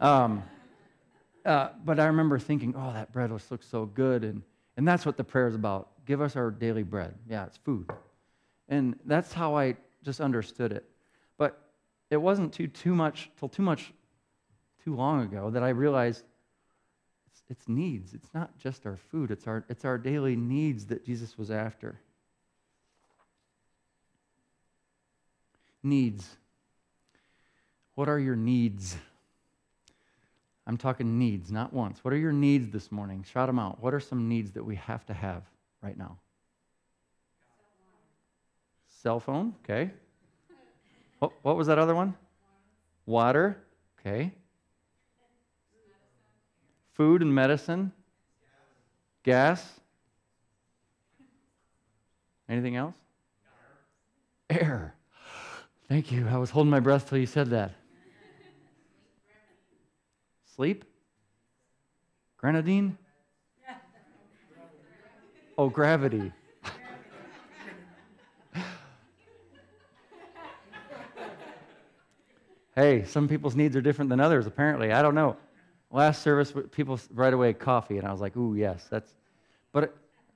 Um, 0.00 0.42
uh, 1.44 1.70
but 1.84 1.98
I 1.98 2.06
remember 2.06 2.38
thinking, 2.38 2.74
oh, 2.76 2.92
that 2.92 3.12
bread 3.12 3.30
looks 3.30 3.66
so 3.66 3.86
good. 3.86 4.24
And, 4.24 4.42
and 4.76 4.86
that's 4.86 5.06
what 5.06 5.16
the 5.16 5.24
prayer 5.24 5.48
is 5.48 5.54
about. 5.54 5.90
Give 6.04 6.20
us 6.20 6.36
our 6.36 6.50
daily 6.50 6.82
bread. 6.82 7.14
Yeah, 7.28 7.46
it's 7.46 7.56
food. 7.56 7.90
And 8.68 8.98
that's 9.06 9.32
how 9.32 9.56
I 9.56 9.76
just 10.04 10.20
understood 10.20 10.72
it. 10.72 10.84
But 11.38 11.58
it 12.10 12.16
wasn't 12.16 12.52
too, 12.52 12.66
too 12.66 12.94
much, 12.94 13.30
till 13.38 13.48
too 13.48 13.62
much, 13.62 13.92
too 14.84 14.94
long 14.94 15.22
ago 15.22 15.50
that 15.50 15.62
I 15.62 15.70
realized 15.70 16.24
it's, 17.48 17.68
needs. 17.68 18.14
It's 18.14 18.32
not 18.34 18.58
just 18.58 18.86
our 18.86 18.96
food, 18.96 19.30
it's 19.30 19.46
our, 19.46 19.64
it's 19.68 19.84
our 19.84 19.98
daily 19.98 20.36
needs 20.36 20.86
that 20.86 21.04
Jesus 21.04 21.38
was 21.38 21.50
after. 21.50 22.00
Needs. 25.82 26.36
What 27.94 28.08
are 28.08 28.18
your 28.18 28.36
needs? 28.36 28.96
I'm 30.66 30.76
talking 30.76 31.18
needs, 31.18 31.52
not 31.52 31.72
wants. 31.72 32.02
What 32.02 32.12
are 32.12 32.18
your 32.18 32.32
needs 32.32 32.70
this 32.70 32.90
morning? 32.90 33.24
Shout 33.32 33.46
them 33.46 33.58
out. 33.58 33.80
What 33.80 33.94
are 33.94 34.00
some 34.00 34.28
needs 34.28 34.50
that 34.52 34.64
we 34.64 34.74
have 34.76 35.06
to 35.06 35.14
have 35.14 35.42
right 35.80 35.96
now? 35.96 36.18
Cell 38.88 39.20
phone, 39.20 39.54
okay. 39.62 39.92
What, 41.20 41.32
what 41.42 41.56
was 41.56 41.68
that 41.68 41.78
other 41.78 41.94
one? 41.94 42.14
Water, 43.06 43.62
okay. 44.00 44.32
Food 46.96 47.20
and 47.20 47.34
medicine? 47.34 47.92
Gas? 49.22 49.80
Anything 52.48 52.76
else? 52.76 52.94
Air. 54.48 54.94
Thank 55.88 56.10
you. 56.10 56.26
I 56.26 56.38
was 56.38 56.48
holding 56.48 56.70
my 56.70 56.80
breath 56.80 57.10
till 57.10 57.18
you 57.18 57.26
said 57.26 57.50
that. 57.50 57.72
Sleep? 60.54 60.86
Grenadine? 62.38 62.96
Oh, 65.58 65.68
gravity. 65.68 66.32
hey, 72.74 73.04
some 73.04 73.28
people's 73.28 73.54
needs 73.54 73.76
are 73.76 73.82
different 73.82 74.08
than 74.08 74.20
others, 74.20 74.46
apparently. 74.46 74.92
I 74.92 75.02
don't 75.02 75.14
know. 75.14 75.36
Last 75.96 76.20
service, 76.20 76.52
people 76.72 77.00
right 77.14 77.32
away 77.32 77.54
coffee, 77.54 77.96
and 77.96 78.06
I 78.06 78.12
was 78.12 78.20
like, 78.20 78.36
ooh, 78.36 78.54
yes, 78.54 78.86
that's. 78.90 79.14
But 79.72 79.84
uh, 79.84 79.86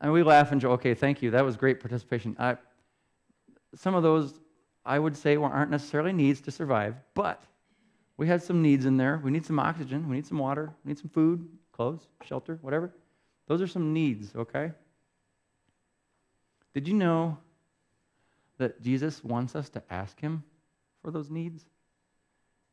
and 0.00 0.10
we 0.10 0.22
laugh 0.22 0.52
and 0.52 0.58
joke. 0.58 0.80
Okay, 0.80 0.94
thank 0.94 1.20
you. 1.20 1.32
That 1.32 1.44
was 1.44 1.58
great 1.58 1.80
participation. 1.80 2.34
I, 2.38 2.56
some 3.74 3.94
of 3.94 4.02
those, 4.02 4.40
I 4.86 4.98
would 4.98 5.14
say, 5.14 5.36
aren't 5.36 5.70
necessarily 5.70 6.14
needs 6.14 6.40
to 6.40 6.50
survive, 6.50 6.94
but 7.12 7.42
we 8.16 8.26
had 8.26 8.42
some 8.42 8.62
needs 8.62 8.86
in 8.86 8.96
there. 8.96 9.20
We 9.22 9.30
need 9.30 9.44
some 9.44 9.58
oxygen. 9.58 10.08
We 10.08 10.16
need 10.16 10.26
some 10.26 10.38
water. 10.38 10.72
We 10.82 10.92
need 10.92 10.98
some 10.98 11.10
food, 11.10 11.46
clothes, 11.72 12.08
shelter, 12.24 12.58
whatever. 12.62 12.94
Those 13.46 13.60
are 13.60 13.66
some 13.66 13.92
needs, 13.92 14.34
okay? 14.34 14.72
Did 16.72 16.88
you 16.88 16.94
know 16.94 17.36
that 18.56 18.80
Jesus 18.80 19.22
wants 19.22 19.54
us 19.54 19.68
to 19.68 19.82
ask 19.90 20.18
him 20.20 20.42
for 21.02 21.10
those 21.10 21.28
needs? 21.28 21.66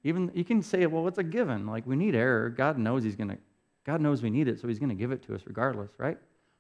Even 0.04 0.32
you 0.34 0.44
can 0.44 0.62
say, 0.62 0.86
well, 0.86 1.08
it's 1.08 1.18
a 1.18 1.24
given. 1.24 1.68
Like 1.68 1.86
we 1.86 1.96
need 1.96 2.16
air. 2.16 2.50
God 2.50 2.78
knows 2.78 3.04
he's 3.04 3.16
gonna, 3.16 3.38
God 3.86 4.02
knows 4.02 4.22
we 4.22 4.30
need 4.30 4.48
it, 4.48 4.60
so 4.60 4.68
he's 4.68 4.80
gonna 4.80 4.96
give 4.96 5.12
it 5.12 5.24
to 5.24 5.36
us 5.36 5.42
regardless, 5.46 5.92
right? 5.98 6.18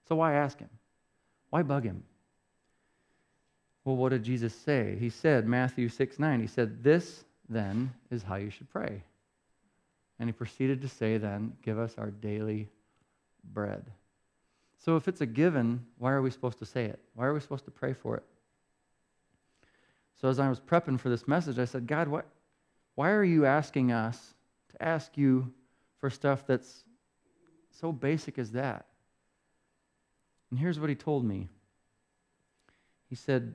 So 0.07 0.15
why 0.15 0.33
ask 0.33 0.59
him? 0.59 0.69
Why 1.49 1.63
bug 1.63 1.83
him? 1.83 2.03
Well, 3.85 3.95
what 3.95 4.09
did 4.09 4.23
Jesus 4.23 4.53
say? 4.53 4.97
He 4.99 5.09
said, 5.09 5.47
Matthew 5.47 5.87
6 5.87 6.19
9, 6.19 6.41
he 6.41 6.47
said, 6.47 6.83
This 6.83 7.23
then 7.49 7.93
is 8.11 8.23
how 8.23 8.35
you 8.35 8.49
should 8.49 8.69
pray. 8.69 9.01
And 10.19 10.27
he 10.27 10.33
proceeded 10.33 10.81
to 10.81 10.87
say, 10.87 11.17
then, 11.17 11.53
give 11.61 11.77
us 11.77 11.95
our 11.97 12.09
daily 12.09 12.67
bread. 13.53 13.85
So 14.77 14.95
if 14.95 15.07
it's 15.07 15.21
a 15.21 15.25
given, 15.25 15.85
why 15.97 16.11
are 16.11 16.21
we 16.21 16.31
supposed 16.31 16.59
to 16.59 16.65
say 16.65 16.85
it? 16.85 16.99
Why 17.13 17.25
are 17.25 17.33
we 17.33 17.39
supposed 17.39 17.65
to 17.65 17.71
pray 17.71 17.93
for 17.93 18.17
it? 18.17 18.23
So 20.19 20.27
as 20.27 20.39
I 20.39 20.49
was 20.49 20.59
prepping 20.59 20.99
for 20.99 21.09
this 21.09 21.27
message, 21.27 21.59
I 21.59 21.65
said, 21.65 21.85
God, 21.85 22.07
what, 22.07 22.25
why 22.97 23.11
are 23.11 23.23
you 23.23 23.45
asking 23.45 23.91
us 23.91 24.33
to 24.71 24.83
ask 24.83 25.15
you 25.19 25.53
for 25.99 26.09
stuff 26.09 26.47
that's 26.47 26.83
so 27.69 27.91
basic 27.91 28.39
as 28.39 28.53
that? 28.53 28.87
And 30.49 30.57
here's 30.57 30.79
what 30.79 30.89
he 30.89 30.95
told 30.95 31.23
me 31.23 31.47
He 33.07 33.15
said, 33.15 33.53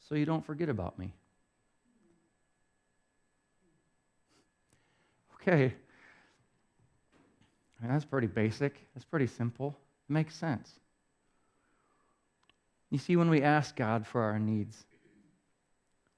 So 0.00 0.14
you 0.16 0.26
don't 0.26 0.44
forget 0.44 0.68
about 0.68 0.98
me. 0.98 1.14
Okay. 5.42 5.74
I 7.78 7.84
mean, 7.84 7.92
that's 7.92 8.04
pretty 8.04 8.28
basic. 8.28 8.74
That's 8.94 9.04
pretty 9.04 9.26
simple. 9.26 9.76
It 10.08 10.12
makes 10.12 10.36
sense. 10.36 10.78
You 12.90 12.98
see, 12.98 13.16
when 13.16 13.28
we 13.28 13.42
ask 13.42 13.74
God 13.74 14.06
for 14.06 14.22
our 14.22 14.38
needs, 14.38 14.86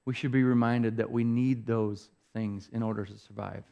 we 0.05 0.13
should 0.13 0.31
be 0.31 0.43
reminded 0.43 0.97
that 0.97 1.09
we 1.09 1.23
need 1.23 1.65
those 1.65 2.09
things 2.35 2.69
in 2.73 2.83
order 2.83 3.05
to 3.05 3.17
survive. 3.17 3.63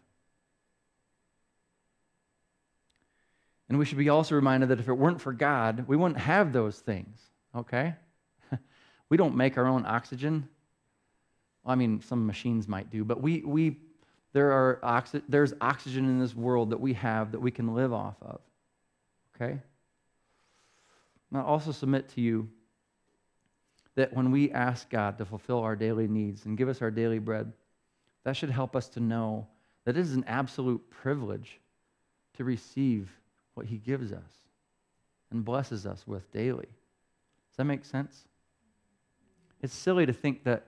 And 3.70 3.78
we 3.78 3.86
should 3.86 3.98
be 3.98 4.10
also 4.10 4.36
reminded 4.36 4.70
that 4.70 4.80
if 4.80 4.88
it 4.88 4.94
weren't 4.94 5.22
for 5.22 5.34
God, 5.34 5.86
we 5.88 5.98
wouldn't 5.98 6.20
have 6.20 6.54
those 6.54 6.80
things, 6.80 7.20
okay? 7.56 7.96
we 9.10 9.18
don't 9.18 9.36
make 9.36 9.58
our 9.58 9.68
own 9.68 9.86
oxygen. 9.86 10.48
Well, 11.64 11.74
I 11.74 11.76
mean, 11.76 12.02
some 12.02 12.26
machines 12.26 12.68
might 12.68 12.90
do, 12.90 13.04
but 13.04 13.22
we, 13.22 13.42
we 13.42 13.78
there 14.32 14.52
are 14.52 14.80
oxy- 14.82 15.22
there's 15.28 15.54
oxygen 15.62 16.06
in 16.06 16.20
this 16.20 16.36
world 16.36 16.72
that 16.72 16.80
we 16.80 16.94
have 16.94 17.32
that 17.34 17.40
we 17.40 17.52
can 17.52 17.76
live 17.76 17.94
off 17.94 18.16
of. 18.22 18.42
Okay? 19.36 19.60
And 21.32 21.42
I 21.42 21.42
also 21.42 21.72
submit 21.72 22.10
to 22.10 22.22
you 22.22 22.50
that 23.96 24.14
when 24.14 24.32
we 24.32 24.52
ask 24.52 24.90
God 24.90 25.18
to 25.18 25.26
fulfill 25.26 25.60
our 25.60 25.76
daily 25.76 26.08
needs 26.08 26.46
and 26.46 26.58
give 26.58 26.70
us 26.70 26.82
our 26.82 26.92
daily 26.92 27.20
bread, 27.20 27.52
that 28.24 28.36
should 28.38 28.50
help 28.50 28.76
us 28.76 28.88
to 28.90 29.00
know 29.00 29.48
that 29.86 29.98
it 29.98 30.00
is 30.00 30.14
an 30.14 30.24
absolute 30.28 30.90
privilege 30.90 31.60
to 32.38 32.44
receive 32.44 33.10
what 33.54 33.66
He 33.66 33.78
gives 33.78 34.12
us 34.12 34.44
and 35.32 35.44
blesses 35.44 35.86
us 35.86 36.08
with 36.08 36.32
daily. 36.32 36.66
Does 36.66 37.58
that 37.58 37.66
make 37.66 37.86
sense? 37.86 38.28
It's 39.62 39.74
silly 39.74 40.06
to 40.06 40.14
think 40.14 40.44
that 40.44 40.66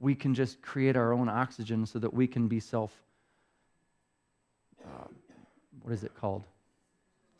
we 0.00 0.14
can 0.14 0.34
just 0.34 0.60
create 0.62 0.96
our 0.96 1.12
own 1.12 1.28
oxygen 1.28 1.86
so 1.86 1.98
that 1.98 2.12
we 2.12 2.26
can 2.26 2.48
be 2.48 2.60
self, 2.60 2.92
uh, 4.84 5.06
what 5.82 5.92
is 5.92 6.04
it 6.04 6.14
called? 6.14 6.44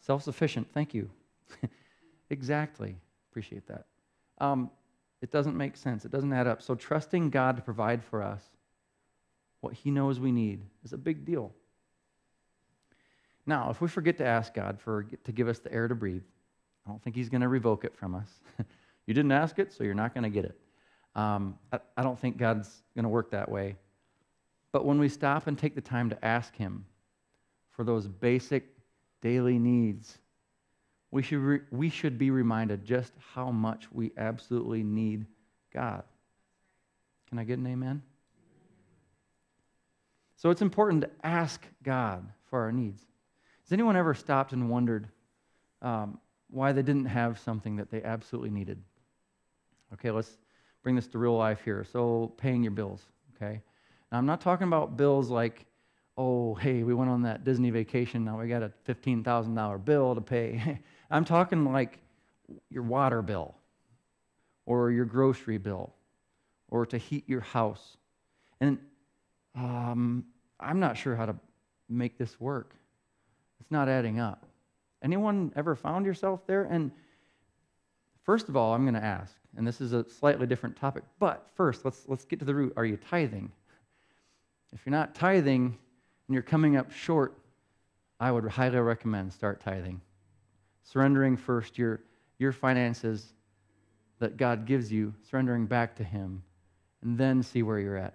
Self 0.00 0.22
sufficient. 0.22 0.68
Thank 0.72 0.94
you. 0.94 1.10
exactly. 2.30 2.96
Appreciate 3.30 3.66
that. 3.66 3.86
Um, 4.38 4.70
it 5.20 5.30
doesn't 5.30 5.56
make 5.56 5.76
sense. 5.76 6.04
It 6.04 6.10
doesn't 6.10 6.32
add 6.32 6.46
up. 6.46 6.62
So, 6.62 6.74
trusting 6.74 7.30
God 7.30 7.56
to 7.56 7.62
provide 7.62 8.04
for 8.04 8.22
us 8.22 8.42
what 9.60 9.72
He 9.72 9.90
knows 9.90 10.20
we 10.20 10.32
need 10.32 10.62
is 10.84 10.92
a 10.92 10.98
big 10.98 11.24
deal. 11.24 11.52
Now, 13.46 13.70
if 13.70 13.80
we 13.80 13.88
forget 13.88 14.18
to 14.18 14.26
ask 14.26 14.54
God 14.54 14.80
for, 14.80 15.04
to 15.24 15.32
give 15.32 15.48
us 15.48 15.60
the 15.60 15.72
air 15.72 15.86
to 15.86 15.94
breathe, 15.94 16.24
I 16.86 16.90
don't 16.90 17.02
think 17.02 17.16
He's 17.16 17.28
going 17.28 17.40
to 17.42 17.48
revoke 17.48 17.84
it 17.84 17.96
from 17.96 18.14
us. 18.14 18.28
you 19.06 19.14
didn't 19.14 19.32
ask 19.32 19.58
it, 19.58 19.72
so 19.72 19.84
you're 19.84 19.94
not 19.94 20.14
going 20.14 20.24
to 20.24 20.30
get 20.30 20.44
it. 20.44 20.58
Um, 21.14 21.58
I, 21.72 21.78
I 21.96 22.02
don't 22.02 22.18
think 22.18 22.36
God's 22.36 22.82
going 22.94 23.04
to 23.04 23.08
work 23.08 23.30
that 23.30 23.50
way. 23.50 23.76
But 24.72 24.84
when 24.84 24.98
we 24.98 25.08
stop 25.08 25.46
and 25.46 25.58
take 25.58 25.74
the 25.74 25.80
time 25.80 26.10
to 26.10 26.24
ask 26.24 26.54
Him 26.56 26.84
for 27.70 27.84
those 27.84 28.06
basic 28.06 28.64
daily 29.22 29.58
needs, 29.58 30.18
we 31.10 31.22
should, 31.22 31.38
re- 31.38 31.60
we 31.70 31.88
should 31.88 32.18
be 32.18 32.30
reminded 32.30 32.84
just 32.84 33.12
how 33.32 33.50
much 33.50 33.86
we 33.92 34.12
absolutely 34.16 34.82
need 34.82 35.24
God. 35.72 36.02
Can 37.28 37.38
I 37.38 37.44
get 37.44 37.58
an 37.58 37.66
amen? 37.66 38.02
So 40.36 40.50
it's 40.50 40.62
important 40.62 41.02
to 41.02 41.10
ask 41.24 41.64
God 41.82 42.26
for 42.50 42.60
our 42.60 42.72
needs. 42.72 43.02
Has 43.64 43.72
anyone 43.72 43.96
ever 43.96 44.14
stopped 44.14 44.52
and 44.52 44.70
wondered 44.70 45.08
um, 45.82 46.18
why 46.50 46.72
they 46.72 46.82
didn't 46.82 47.06
have 47.06 47.38
something 47.38 47.76
that 47.76 47.90
they 47.90 48.02
absolutely 48.02 48.50
needed? 48.50 48.80
Okay, 49.94 50.10
let's 50.10 50.38
bring 50.82 50.94
this 50.94 51.06
to 51.08 51.18
real 51.18 51.36
life 51.36 51.62
here. 51.64 51.84
So, 51.84 52.32
paying 52.36 52.62
your 52.62 52.72
bills, 52.72 53.02
okay? 53.34 53.62
Now, 54.12 54.18
I'm 54.18 54.26
not 54.26 54.40
talking 54.40 54.66
about 54.66 54.96
bills 54.96 55.30
like, 55.30 55.64
oh, 56.18 56.54
hey, 56.54 56.82
we 56.82 56.94
went 56.94 57.10
on 57.10 57.22
that 57.22 57.44
Disney 57.44 57.70
vacation, 57.70 58.24
now 58.24 58.38
we 58.38 58.48
got 58.48 58.62
a 58.62 58.72
$15,000 58.86 59.84
bill 59.84 60.14
to 60.14 60.20
pay. 60.20 60.80
I'm 61.10 61.24
talking 61.24 61.64
like 61.72 61.98
your 62.70 62.82
water 62.82 63.22
bill 63.22 63.54
or 64.66 64.90
your 64.90 65.04
grocery 65.04 65.58
bill 65.58 65.94
or 66.68 66.84
to 66.86 66.98
heat 66.98 67.28
your 67.28 67.40
house. 67.40 67.96
And 68.60 68.78
um, 69.56 70.24
I'm 70.60 70.80
not 70.80 70.96
sure 70.96 71.16
how 71.16 71.26
to 71.26 71.36
make 71.88 72.18
this 72.18 72.40
work. 72.40 72.74
It's 73.60 73.70
not 73.70 73.88
adding 73.88 74.20
up. 74.20 74.46
Anyone 75.02 75.52
ever 75.56 75.74
found 75.74 76.06
yourself 76.06 76.46
there? 76.46 76.64
And 76.64 76.90
first 78.24 78.48
of 78.48 78.56
all, 78.56 78.74
I'm 78.74 78.82
going 78.82 78.94
to 78.94 79.04
ask 79.04 79.34
and 79.56 79.66
this 79.66 79.80
is 79.80 79.92
a 79.92 80.08
slightly 80.08 80.46
different 80.46 80.76
topic. 80.76 81.02
But 81.18 81.46
first, 81.54 81.84
let's, 81.84 82.04
let's 82.08 82.24
get 82.24 82.38
to 82.40 82.44
the 82.44 82.54
root. 82.54 82.74
Are 82.76 82.84
you 82.84 82.96
tithing? 82.96 83.50
If 84.72 84.84
you're 84.84 84.90
not 84.90 85.14
tithing 85.14 85.78
and 86.28 86.34
you're 86.34 86.42
coming 86.42 86.76
up 86.76 86.92
short, 86.92 87.38
I 88.20 88.30
would 88.30 88.46
highly 88.46 88.78
recommend 88.78 89.32
start 89.32 89.60
tithing. 89.60 90.00
Surrendering 90.82 91.36
first 91.36 91.78
your, 91.78 92.00
your 92.38 92.52
finances 92.52 93.32
that 94.18 94.36
God 94.36 94.66
gives 94.66 94.92
you, 94.92 95.14
surrendering 95.28 95.66
back 95.66 95.96
to 95.96 96.04
Him, 96.04 96.42
and 97.02 97.16
then 97.16 97.42
see 97.42 97.62
where 97.62 97.78
you're 97.78 97.96
at. 97.96 98.14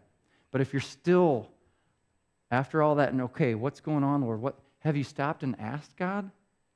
But 0.52 0.62
if 0.62 0.74
you're 0.74 0.82
still, 0.82 1.48
after 2.50 2.82
all 2.82 2.96
that, 2.96 3.12
and 3.12 3.22
okay, 3.22 3.56
what's 3.56 3.80
going 3.80 4.04
on, 4.04 4.22
Lord? 4.22 4.42
What 4.42 4.60
have 4.80 4.98
you 4.98 5.04
stopped 5.04 5.44
and 5.44 5.60
asked 5.60 5.96
God? 5.98 6.30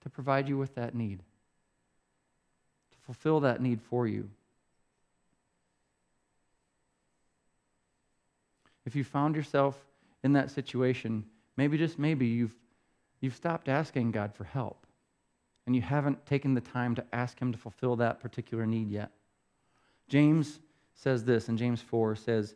to 0.05 0.09
provide 0.11 0.47
you 0.47 0.55
with 0.55 0.75
that 0.75 0.93
need, 0.93 1.17
to 2.91 2.97
fulfill 3.05 3.39
that 3.39 3.59
need 3.59 3.81
for 3.81 4.07
you. 4.07 4.29
If 8.85 8.95
you 8.95 9.03
found 9.03 9.35
yourself 9.35 9.83
in 10.23 10.33
that 10.33 10.51
situation, 10.51 11.25
maybe 11.57 11.79
just 11.79 11.97
maybe 11.97 12.27
you've, 12.27 12.55
you've 13.19 13.35
stopped 13.35 13.67
asking 13.67 14.11
God 14.11 14.35
for 14.35 14.43
help 14.43 14.85
and 15.65 15.75
you 15.75 15.81
haven't 15.81 16.23
taken 16.27 16.53
the 16.53 16.61
time 16.61 16.93
to 16.93 17.05
ask 17.11 17.39
Him 17.39 17.51
to 17.51 17.57
fulfill 17.57 17.95
that 17.95 18.19
particular 18.19 18.67
need 18.67 18.91
yet. 18.91 19.09
James 20.07 20.59
says 20.93 21.23
this 21.23 21.49
in 21.49 21.57
James 21.57 21.81
4 21.81 22.15
says, 22.15 22.53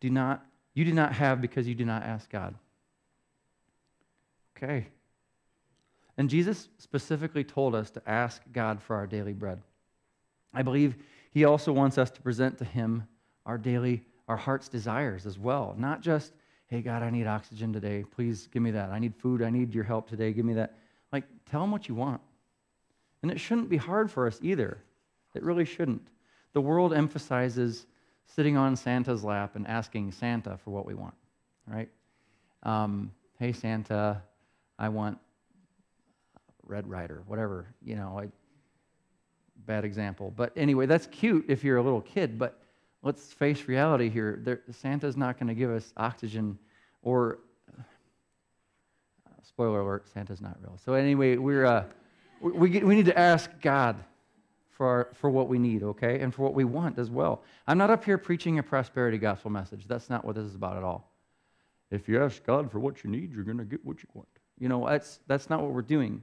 Do 0.00 0.10
not, 0.10 0.44
You 0.74 0.84
do 0.84 0.92
not 0.92 1.12
have 1.14 1.40
because 1.40 1.66
you 1.66 1.74
do 1.74 1.84
not 1.84 2.02
ask 2.02 2.30
God. 2.30 2.54
Okay. 4.56 4.86
And 6.18 6.30
Jesus 6.30 6.68
specifically 6.78 7.44
told 7.44 7.74
us 7.74 7.90
to 7.90 8.02
ask 8.06 8.42
God 8.52 8.82
for 8.82 8.96
our 8.96 9.06
daily 9.06 9.32
bread. 9.32 9.60
I 10.54 10.62
believe 10.62 10.96
He 11.30 11.44
also 11.44 11.72
wants 11.72 11.98
us 11.98 12.10
to 12.12 12.22
present 12.22 12.58
to 12.58 12.64
Him 12.64 13.06
our 13.44 13.58
daily 13.58 14.02
our 14.28 14.36
heart's 14.36 14.68
desires 14.68 15.26
as 15.26 15.38
well. 15.38 15.74
Not 15.78 16.00
just, 16.00 16.32
hey, 16.68 16.82
God, 16.82 17.02
I 17.02 17.10
need 17.10 17.26
oxygen 17.26 17.72
today. 17.72 18.04
Please 18.10 18.48
give 18.48 18.62
me 18.62 18.72
that. 18.72 18.90
I 18.90 18.98
need 18.98 19.14
food. 19.14 19.42
I 19.42 19.50
need 19.50 19.74
your 19.74 19.84
help 19.84 20.08
today. 20.08 20.32
Give 20.32 20.44
me 20.44 20.54
that. 20.54 20.74
Like, 21.12 21.24
tell 21.48 21.62
him 21.62 21.70
what 21.70 21.88
you 21.88 21.94
want. 21.94 22.20
And 23.22 23.30
it 23.30 23.38
shouldn't 23.38 23.68
be 23.68 23.76
hard 23.76 24.10
for 24.10 24.26
us 24.26 24.38
either. 24.42 24.78
It 25.34 25.42
really 25.42 25.64
shouldn't. 25.64 26.08
The 26.54 26.60
world 26.60 26.92
emphasizes 26.92 27.86
sitting 28.26 28.56
on 28.56 28.76
Santa's 28.76 29.24
lap 29.24 29.56
and 29.56 29.66
asking 29.66 30.12
Santa 30.12 30.58
for 30.58 30.70
what 30.70 30.86
we 30.86 30.94
want, 30.94 31.14
right? 31.66 31.88
Um, 32.62 33.12
hey, 33.38 33.52
Santa, 33.52 34.22
I 34.78 34.88
want 34.88 35.18
Red 36.64 36.88
Ryder, 36.88 37.22
whatever, 37.26 37.66
you 37.82 37.96
know, 37.96 38.18
I, 38.18 38.28
bad 39.66 39.84
example. 39.84 40.32
But 40.34 40.52
anyway, 40.56 40.86
that's 40.86 41.06
cute 41.06 41.44
if 41.48 41.64
you're 41.64 41.78
a 41.78 41.82
little 41.82 42.00
kid, 42.00 42.38
but 42.38 42.60
let's 43.02 43.32
face 43.32 43.68
reality 43.68 44.10
here. 44.10 44.40
There, 44.42 44.60
Santa's 44.70 45.16
not 45.16 45.38
going 45.38 45.48
to 45.48 45.54
give 45.54 45.70
us 45.70 45.92
oxygen 45.96 46.58
or, 47.02 47.38
uh, 47.78 47.82
spoiler 49.42 49.80
alert, 49.80 50.08
Santa's 50.12 50.40
not 50.40 50.56
real. 50.60 50.78
So, 50.84 50.94
anyway, 50.94 51.36
we're, 51.36 51.64
uh, 51.64 51.84
we, 52.40 52.52
we, 52.52 52.68
get, 52.68 52.84
we 52.84 52.96
need 52.96 53.06
to 53.06 53.18
ask 53.18 53.50
God 53.60 53.96
for, 54.76 54.86
our, 54.86 55.08
for 55.14 55.30
what 55.30 55.48
we 55.48 55.58
need, 55.58 55.82
okay? 55.82 56.20
And 56.20 56.34
for 56.34 56.42
what 56.42 56.52
we 56.52 56.64
want 56.64 56.98
as 56.98 57.10
well. 57.10 57.42
I'm 57.66 57.78
not 57.78 57.88
up 57.88 58.04
here 58.04 58.18
preaching 58.18 58.58
a 58.58 58.62
prosperity 58.62 59.16
gospel 59.16 59.50
message. 59.50 59.86
That's 59.88 60.10
not 60.10 60.22
what 60.24 60.34
this 60.34 60.44
is 60.44 60.54
about 60.54 60.76
at 60.76 60.84
all. 60.84 61.10
If 61.90 62.08
you 62.08 62.22
ask 62.22 62.44
God 62.44 62.70
for 62.70 62.78
what 62.78 63.02
you 63.02 63.08
need, 63.08 63.32
you're 63.32 63.44
going 63.44 63.56
to 63.56 63.64
get 63.64 63.84
what 63.84 64.02
you 64.02 64.08
want. 64.12 64.28
You 64.58 64.68
know, 64.68 64.86
that's, 64.86 65.20
that's 65.26 65.48
not 65.48 65.62
what 65.62 65.70
we're 65.70 65.80
doing. 65.80 66.22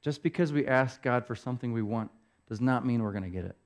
Just 0.00 0.22
because 0.22 0.52
we 0.52 0.66
ask 0.66 1.02
God 1.02 1.26
for 1.26 1.34
something 1.34 1.72
we 1.72 1.82
want 1.82 2.10
does 2.48 2.60
not 2.60 2.86
mean 2.86 3.02
we're 3.02 3.12
going 3.12 3.24
to 3.24 3.30
get 3.30 3.44
it. 3.44 3.56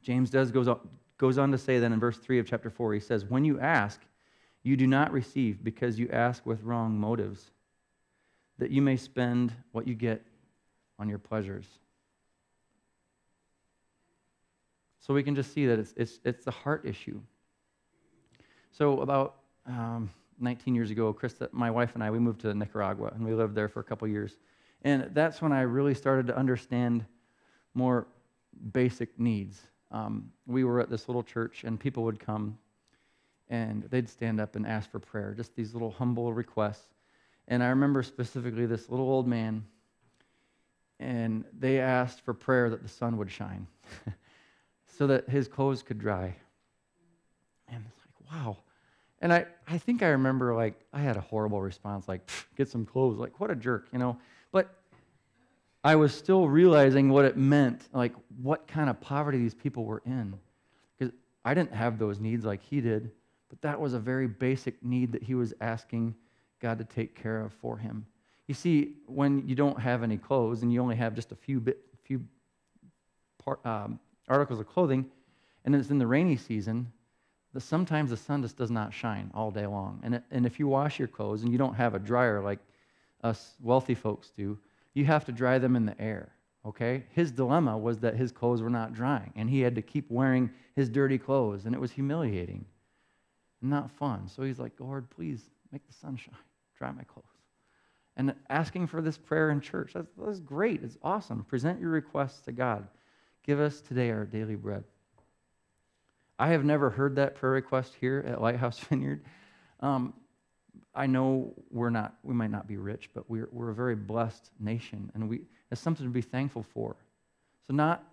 James 0.00 0.30
does 0.30 0.52
goes 0.52 0.68
on, 0.68 0.78
goes 1.18 1.38
on 1.38 1.50
to 1.50 1.58
say 1.58 1.80
then 1.80 1.92
in 1.92 1.98
verse 1.98 2.18
3 2.18 2.38
of 2.38 2.46
chapter 2.46 2.70
4, 2.70 2.94
he 2.94 3.00
says, 3.00 3.24
When 3.24 3.44
you 3.44 3.58
ask, 3.58 4.00
you 4.62 4.76
do 4.76 4.86
not 4.86 5.12
receive 5.12 5.64
because 5.64 5.98
you 5.98 6.08
ask 6.12 6.46
with 6.46 6.62
wrong 6.62 6.98
motives, 6.98 7.50
that 8.58 8.70
you 8.70 8.80
may 8.80 8.96
spend 8.96 9.52
what 9.72 9.88
you 9.88 9.94
get 9.94 10.24
on 11.02 11.08
your 11.10 11.18
pleasures. 11.18 11.66
So 15.00 15.12
we 15.12 15.22
can 15.22 15.34
just 15.34 15.52
see 15.52 15.66
that 15.66 15.78
it's, 15.78 15.92
it's, 15.96 16.20
it's 16.24 16.44
the 16.44 16.50
heart 16.50 16.86
issue. 16.86 17.20
So 18.70 19.00
about 19.00 19.34
um, 19.66 20.10
19 20.40 20.74
years 20.74 20.90
ago, 20.90 21.12
Krista, 21.12 21.52
my 21.52 21.70
wife 21.70 21.94
and 21.94 22.02
I, 22.02 22.10
we 22.10 22.18
moved 22.18 22.40
to 22.42 22.54
Nicaragua, 22.54 23.12
and 23.14 23.22
we 23.22 23.34
lived 23.34 23.54
there 23.54 23.68
for 23.68 23.80
a 23.80 23.84
couple 23.84 24.08
years. 24.08 24.38
And 24.82 25.10
that's 25.12 25.42
when 25.42 25.52
I 25.52 25.62
really 25.62 25.94
started 25.94 26.26
to 26.28 26.36
understand 26.36 27.04
more 27.74 28.06
basic 28.72 29.18
needs 29.18 29.60
um, 29.92 30.32
we 30.46 30.64
were 30.64 30.80
at 30.80 30.90
this 30.90 31.06
little 31.08 31.22
church, 31.22 31.64
and 31.64 31.78
people 31.78 32.02
would 32.04 32.18
come 32.18 32.58
and 33.48 33.82
they'd 33.90 34.08
stand 34.08 34.40
up 34.40 34.56
and 34.56 34.66
ask 34.66 34.90
for 34.90 34.98
prayer, 34.98 35.34
just 35.34 35.54
these 35.54 35.74
little 35.74 35.90
humble 35.90 36.32
requests. 36.32 36.94
And 37.48 37.62
I 37.62 37.68
remember 37.68 38.02
specifically 38.02 38.64
this 38.64 38.88
little 38.88 39.10
old 39.10 39.28
man, 39.28 39.64
and 41.00 41.44
they 41.58 41.80
asked 41.80 42.20
for 42.20 42.34
prayer 42.34 42.70
that 42.70 42.82
the 42.82 42.88
sun 42.88 43.16
would 43.16 43.30
shine 43.30 43.66
so 44.98 45.06
that 45.06 45.28
his 45.28 45.48
clothes 45.48 45.82
could 45.82 45.98
dry. 45.98 46.34
And 47.68 47.84
it's 47.88 47.98
like, 47.98 48.32
wow. 48.32 48.58
And 49.20 49.32
I, 49.32 49.46
I 49.68 49.78
think 49.78 50.02
I 50.02 50.08
remember, 50.08 50.54
like, 50.54 50.80
I 50.92 51.00
had 51.00 51.16
a 51.16 51.20
horrible 51.20 51.60
response, 51.60 52.08
like, 52.08 52.28
get 52.56 52.68
some 52.68 52.84
clothes. 52.84 53.18
Like, 53.18 53.40
what 53.40 53.50
a 53.50 53.56
jerk, 53.56 53.88
you 53.92 53.98
know? 53.98 54.18
But 54.50 54.74
I 55.84 55.96
was 55.96 56.14
still 56.14 56.48
realizing 56.48 57.08
what 57.08 57.24
it 57.24 57.36
meant, 57.36 57.88
like 57.92 58.14
what 58.40 58.68
kind 58.68 58.88
of 58.88 59.00
poverty 59.00 59.38
these 59.38 59.54
people 59.54 59.84
were 59.84 60.02
in. 60.06 60.34
Because 60.96 61.12
I 61.44 61.54
didn't 61.54 61.72
have 61.72 61.98
those 61.98 62.20
needs 62.20 62.44
like 62.44 62.62
he 62.62 62.80
did, 62.80 63.10
but 63.48 63.60
that 63.62 63.80
was 63.80 63.94
a 63.94 63.98
very 63.98 64.28
basic 64.28 64.82
need 64.84 65.12
that 65.12 65.22
he 65.22 65.34
was 65.34 65.52
asking 65.60 66.14
God 66.60 66.78
to 66.78 66.84
take 66.84 67.20
care 67.20 67.40
of 67.40 67.52
for 67.54 67.76
him. 67.76 68.06
You 68.48 68.54
see, 68.54 68.96
when 69.06 69.46
you 69.46 69.54
don't 69.54 69.78
have 69.78 70.02
any 70.02 70.16
clothes 70.16 70.62
and 70.62 70.72
you 70.72 70.80
only 70.80 70.96
have 70.96 71.14
just 71.14 71.32
a 71.32 71.36
few 71.36 71.60
bit, 71.60 71.78
few 72.04 72.22
part, 73.38 73.64
um, 73.64 73.98
articles 74.28 74.60
of 74.60 74.66
clothing, 74.66 75.06
and 75.64 75.74
it's 75.74 75.90
in 75.90 75.98
the 75.98 76.06
rainy 76.06 76.36
season, 76.36 76.92
sometimes 77.58 78.10
the 78.10 78.16
sun 78.16 78.42
just 78.42 78.56
does 78.56 78.70
not 78.70 78.92
shine 78.92 79.30
all 79.34 79.50
day 79.50 79.66
long. 79.66 80.00
And, 80.02 80.16
it, 80.16 80.22
and 80.30 80.46
if 80.46 80.58
you 80.58 80.66
wash 80.66 80.98
your 80.98 81.08
clothes 81.08 81.42
and 81.42 81.52
you 81.52 81.58
don't 81.58 81.74
have 81.74 81.94
a 81.94 81.98
dryer 81.98 82.40
like 82.40 82.58
us 83.22 83.54
wealthy 83.60 83.94
folks 83.94 84.30
do, 84.30 84.58
you 84.94 85.04
have 85.04 85.24
to 85.26 85.32
dry 85.32 85.58
them 85.58 85.76
in 85.76 85.86
the 85.86 86.00
air. 86.00 86.32
Okay? 86.64 87.04
His 87.10 87.30
dilemma 87.30 87.76
was 87.76 87.98
that 88.00 88.16
his 88.16 88.32
clothes 88.32 88.62
were 88.62 88.70
not 88.70 88.92
drying, 88.94 89.32
and 89.36 89.48
he 89.50 89.60
had 89.60 89.74
to 89.74 89.82
keep 89.82 90.10
wearing 90.10 90.50
his 90.74 90.88
dirty 90.88 91.18
clothes, 91.18 91.66
and 91.66 91.74
it 91.74 91.80
was 91.80 91.92
humiliating 91.92 92.64
and 93.60 93.70
not 93.70 93.90
fun. 93.90 94.28
So 94.28 94.42
he's 94.42 94.58
like, 94.58 94.72
Lord, 94.78 95.10
please 95.10 95.42
make 95.70 95.86
the 95.86 95.92
sun 95.92 96.16
shine, 96.16 96.34
dry 96.76 96.90
my 96.92 97.04
clothes. 97.04 97.31
And 98.16 98.34
asking 98.50 98.88
for 98.88 99.00
this 99.00 99.16
prayer 99.16 99.50
in 99.50 99.60
church, 99.60 99.92
that's, 99.94 100.12
that's 100.18 100.40
great. 100.40 100.82
It's 100.82 100.98
awesome. 101.02 101.44
Present 101.44 101.80
your 101.80 101.90
requests 101.90 102.40
to 102.42 102.52
God. 102.52 102.86
Give 103.44 103.58
us 103.58 103.80
today 103.80 104.10
our 104.10 104.24
daily 104.24 104.54
bread. 104.54 104.84
I 106.38 106.48
have 106.48 106.64
never 106.64 106.90
heard 106.90 107.16
that 107.16 107.34
prayer 107.34 107.52
request 107.52 107.94
here 108.00 108.24
at 108.26 108.40
Lighthouse 108.40 108.78
Vineyard. 108.90 109.24
Um, 109.80 110.14
I 110.94 111.06
know 111.06 111.54
we're 111.70 111.90
not, 111.90 112.14
we 112.22 112.34
might 112.34 112.50
not 112.50 112.68
be 112.68 112.76
rich, 112.76 113.10
but 113.14 113.28
we're, 113.30 113.48
we're 113.50 113.70
a 113.70 113.74
very 113.74 113.96
blessed 113.96 114.50
nation, 114.60 115.10
and 115.14 115.28
we, 115.28 115.42
it's 115.70 115.80
something 115.80 116.04
to 116.04 116.12
be 116.12 116.20
thankful 116.20 116.62
for. 116.62 116.96
So, 117.66 117.72
not, 117.72 118.04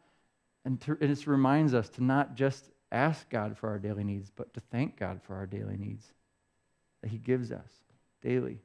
and, 0.63 0.79
to, 0.81 0.97
and 1.01 1.11
it 1.11 1.27
reminds 1.27 1.73
us 1.73 1.89
to 1.89 2.03
not 2.03 2.35
just 2.35 2.69
ask 2.91 3.29
God 3.29 3.57
for 3.57 3.69
our 3.69 3.79
daily 3.79 4.03
needs, 4.03 4.31
but 4.33 4.53
to 4.53 4.61
thank 4.71 4.97
God 4.97 5.21
for 5.21 5.35
our 5.35 5.45
daily 5.45 5.75
needs 5.77 6.13
that 7.01 7.11
He 7.11 7.17
gives 7.17 7.51
us 7.51 7.71
daily. 8.21 8.59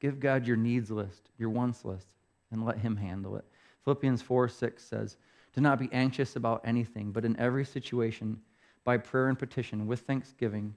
Give 0.00 0.20
God 0.20 0.46
your 0.46 0.56
needs 0.56 0.90
list, 0.90 1.30
your 1.38 1.50
wants 1.50 1.84
list, 1.84 2.14
and 2.50 2.64
let 2.64 2.78
Him 2.78 2.96
handle 2.96 3.36
it. 3.36 3.44
Philippians 3.84 4.22
4 4.22 4.48
6 4.48 4.82
says, 4.84 5.16
Do 5.54 5.60
not 5.60 5.78
be 5.78 5.88
anxious 5.92 6.36
about 6.36 6.62
anything, 6.64 7.10
but 7.10 7.24
in 7.24 7.38
every 7.38 7.64
situation, 7.64 8.40
by 8.84 8.96
prayer 8.96 9.28
and 9.28 9.38
petition, 9.38 9.86
with 9.86 10.00
thanksgiving, 10.00 10.74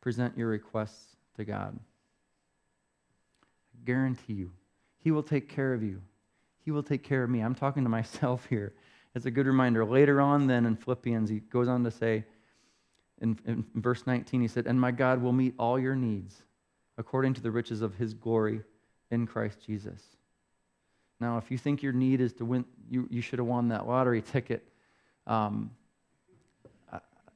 present 0.00 0.36
your 0.36 0.48
requests 0.48 1.16
to 1.36 1.44
God. 1.44 1.78
I 3.74 3.84
guarantee 3.84 4.34
you, 4.34 4.52
He 4.98 5.10
will 5.10 5.22
take 5.22 5.48
care 5.48 5.74
of 5.74 5.82
you. 5.82 6.00
He 6.64 6.70
will 6.70 6.82
take 6.82 7.02
care 7.02 7.22
of 7.22 7.30
me. 7.30 7.40
I'm 7.40 7.54
talking 7.54 7.82
to 7.82 7.88
myself 7.90 8.46
here. 8.46 8.74
It's 9.14 9.26
a 9.26 9.30
good 9.30 9.46
reminder. 9.46 9.84
Later 9.84 10.20
on, 10.20 10.46
then 10.46 10.66
in 10.66 10.76
Philippians, 10.76 11.30
he 11.30 11.40
goes 11.40 11.66
on 11.66 11.82
to 11.84 11.90
say, 11.90 12.24
in, 13.20 13.38
in 13.46 13.64
verse 13.74 14.06
19, 14.06 14.40
he 14.40 14.46
said, 14.46 14.66
And 14.66 14.80
my 14.80 14.92
God 14.92 15.20
will 15.20 15.32
meet 15.32 15.54
all 15.58 15.78
your 15.78 15.96
needs 15.96 16.42
according 16.98 17.32
to 17.34 17.40
the 17.40 17.50
riches 17.50 17.80
of 17.80 17.94
his 17.94 18.12
glory 18.12 18.60
in 19.10 19.26
Christ 19.26 19.64
Jesus. 19.64 20.02
Now, 21.20 21.38
if 21.38 21.50
you 21.50 21.56
think 21.56 21.82
your 21.82 21.92
need 21.92 22.20
is 22.20 22.32
to 22.34 22.44
win, 22.44 22.64
you, 22.90 23.08
you 23.10 23.22
should 23.22 23.38
have 23.38 23.48
won 23.48 23.68
that 23.68 23.86
lottery 23.86 24.20
ticket. 24.20 24.68
Um, 25.26 25.70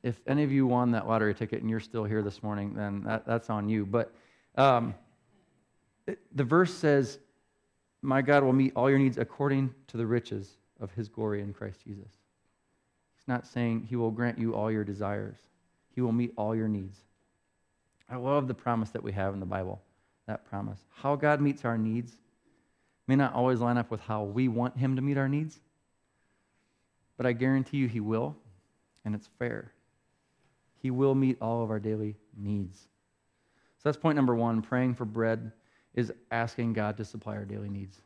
if 0.02 0.20
any 0.26 0.42
of 0.42 0.50
you 0.50 0.66
won 0.66 0.90
that 0.92 1.06
lottery 1.06 1.34
ticket 1.34 1.60
and 1.60 1.70
you're 1.70 1.80
still 1.80 2.04
here 2.04 2.22
this 2.22 2.42
morning, 2.42 2.74
then 2.74 3.04
that, 3.04 3.24
that's 3.24 3.50
on 3.50 3.68
you. 3.68 3.86
But 3.86 4.12
um, 4.56 4.94
it, 6.06 6.18
the 6.34 6.44
verse 6.44 6.74
says, 6.74 7.18
My 8.02 8.20
God 8.20 8.42
will 8.42 8.52
meet 8.52 8.72
all 8.74 8.90
your 8.90 8.98
needs 8.98 9.18
according 9.18 9.72
to 9.88 9.96
the 9.96 10.06
riches 10.06 10.56
of 10.80 10.90
his 10.92 11.08
glory 11.08 11.40
in 11.40 11.52
Christ 11.52 11.84
Jesus. 11.84 12.10
He's 13.16 13.28
not 13.28 13.46
saying 13.46 13.86
he 13.88 13.94
will 13.94 14.10
grant 14.10 14.38
you 14.38 14.54
all 14.54 14.70
your 14.70 14.84
desires, 14.84 15.36
he 15.94 16.00
will 16.00 16.12
meet 16.12 16.32
all 16.36 16.54
your 16.54 16.68
needs. 16.68 16.98
I 18.12 18.16
love 18.16 18.46
the 18.46 18.54
promise 18.54 18.90
that 18.90 19.02
we 19.02 19.10
have 19.12 19.32
in 19.32 19.40
the 19.40 19.46
Bible, 19.46 19.80
that 20.26 20.44
promise. 20.44 20.78
How 20.90 21.16
God 21.16 21.40
meets 21.40 21.64
our 21.64 21.78
needs 21.78 22.18
may 23.08 23.16
not 23.16 23.32
always 23.32 23.60
line 23.60 23.78
up 23.78 23.90
with 23.90 24.02
how 24.02 24.24
we 24.24 24.48
want 24.48 24.76
him 24.76 24.96
to 24.96 25.02
meet 25.02 25.16
our 25.16 25.30
needs, 25.30 25.58
but 27.16 27.24
I 27.24 27.32
guarantee 27.32 27.78
you 27.78 27.88
he 27.88 28.00
will, 28.00 28.36
and 29.06 29.14
it's 29.14 29.30
fair. 29.38 29.72
He 30.76 30.90
will 30.90 31.14
meet 31.14 31.38
all 31.40 31.62
of 31.62 31.70
our 31.70 31.80
daily 31.80 32.16
needs. 32.36 32.76
So 33.78 33.88
that's 33.88 33.96
point 33.96 34.16
number 34.16 34.34
one. 34.34 34.60
Praying 34.60 34.94
for 34.94 35.06
bread 35.06 35.50
is 35.94 36.12
asking 36.30 36.74
God 36.74 36.98
to 36.98 37.06
supply 37.06 37.36
our 37.36 37.46
daily 37.46 37.70
needs. 37.70 37.96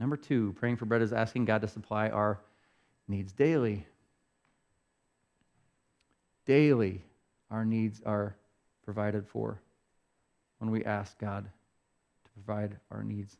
Number 0.00 0.16
two, 0.16 0.54
praying 0.58 0.76
for 0.76 0.86
bread 0.86 1.02
is 1.02 1.12
asking 1.12 1.44
God 1.44 1.62
to 1.62 1.68
supply 1.68 2.08
our 2.08 2.40
needs 3.06 3.32
daily. 3.32 3.86
Daily, 6.46 7.04
our 7.48 7.64
needs 7.64 8.02
are 8.04 8.34
provided 8.92 9.24
for 9.24 9.62
when 10.58 10.68
we 10.68 10.84
ask 10.84 11.16
God 11.16 11.44
to 11.44 12.30
provide 12.32 12.76
our 12.90 13.04
needs. 13.04 13.38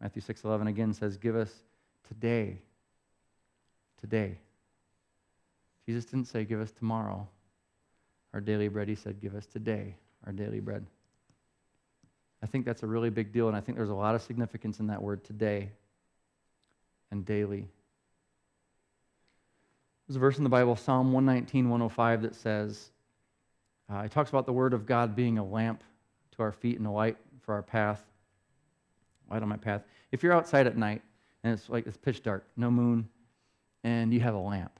Matthew 0.00 0.22
6:11 0.22 0.68
again 0.68 0.92
says, 0.92 1.16
"Give 1.16 1.34
us 1.34 1.64
today 2.04 2.62
today." 3.96 4.38
Jesus 5.86 6.04
didn't 6.04 6.26
say 6.26 6.44
give 6.44 6.60
us 6.60 6.70
tomorrow 6.70 7.28
our 8.32 8.40
daily 8.40 8.68
bread. 8.68 8.86
He 8.86 8.94
said 8.94 9.18
give 9.18 9.34
us 9.34 9.44
today 9.44 9.96
our 10.24 10.32
daily 10.32 10.60
bread. 10.60 10.86
I 12.40 12.46
think 12.46 12.64
that's 12.64 12.84
a 12.84 12.86
really 12.86 13.10
big 13.10 13.32
deal 13.32 13.48
and 13.48 13.56
I 13.56 13.60
think 13.60 13.76
there's 13.76 13.90
a 13.90 13.94
lot 13.94 14.14
of 14.14 14.22
significance 14.22 14.78
in 14.78 14.86
that 14.86 15.02
word 15.02 15.24
today 15.24 15.72
and 17.10 17.24
daily. 17.24 17.68
There's 20.06 20.16
a 20.16 20.20
verse 20.20 20.38
in 20.38 20.44
the 20.44 20.50
Bible, 20.50 20.76
Psalm 20.76 21.12
119, 21.12 21.68
105, 21.70 22.22
that 22.22 22.36
says, 22.36 22.92
uh, 23.92 24.00
it 24.00 24.10
talks 24.10 24.30
about 24.30 24.46
the 24.46 24.52
word 24.52 24.72
of 24.72 24.86
God 24.86 25.14
being 25.14 25.38
a 25.38 25.44
lamp 25.44 25.82
to 26.36 26.42
our 26.42 26.52
feet 26.52 26.78
and 26.78 26.86
a 26.86 26.90
light 26.90 27.16
for 27.40 27.54
our 27.54 27.62
path, 27.62 28.02
light 29.30 29.42
on 29.42 29.48
my 29.48 29.56
path. 29.56 29.82
If 30.12 30.22
you're 30.22 30.32
outside 30.32 30.66
at 30.66 30.76
night 30.76 31.02
and 31.44 31.52
it's 31.52 31.68
like 31.68 31.86
it's 31.86 31.96
pitch 31.96 32.22
dark, 32.22 32.46
no 32.56 32.70
moon, 32.70 33.08
and 33.84 34.14
you 34.14 34.20
have 34.20 34.34
a 34.34 34.38
lamp, 34.38 34.78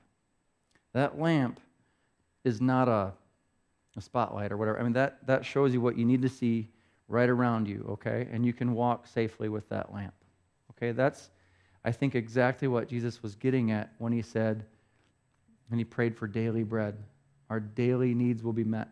that 0.95 1.21
lamp 1.21 1.61
is 2.45 2.61
not 2.61 2.89
a, 2.89 3.13
a 3.97 4.01
spotlight 4.01 4.53
or 4.53 4.57
whatever. 4.57 4.79
I 4.79 4.83
mean, 4.83 4.93
that, 4.95 5.27
that 5.27 5.45
shows 5.45 5.73
you 5.75 5.81
what 5.81 5.99
you 5.99 6.05
need 6.05 6.23
to 6.23 6.29
see 6.29 6.69
right 7.09 7.29
around 7.29 7.69
you, 7.69 7.85
okay? 7.91 8.29
And 8.33 8.47
you 8.47 8.53
can 8.53 8.73
walk 8.73 9.07
safely 9.07 9.49
with 9.49 9.69
that 9.69 9.93
lamp. 9.93 10.15
Okay, 10.71 10.93
that's, 10.93 11.31
I 11.85 11.93
think, 11.93 12.15
exactly 12.15 12.69
what 12.69 12.89
Jesus 12.89 13.23
was 13.23 13.35
getting 13.35 13.71
at 13.71 13.93
when 13.99 14.13
he 14.13 14.23
said, 14.23 14.65
when 15.69 15.79
he 15.79 15.85
prayed 15.85 16.17
for 16.17 16.27
daily 16.27 16.63
bread. 16.63 16.97
Our 17.51 17.61
daily 17.61 18.15
needs 18.15 18.43
will 18.43 18.55
be 18.55 18.65
met. 18.65 18.89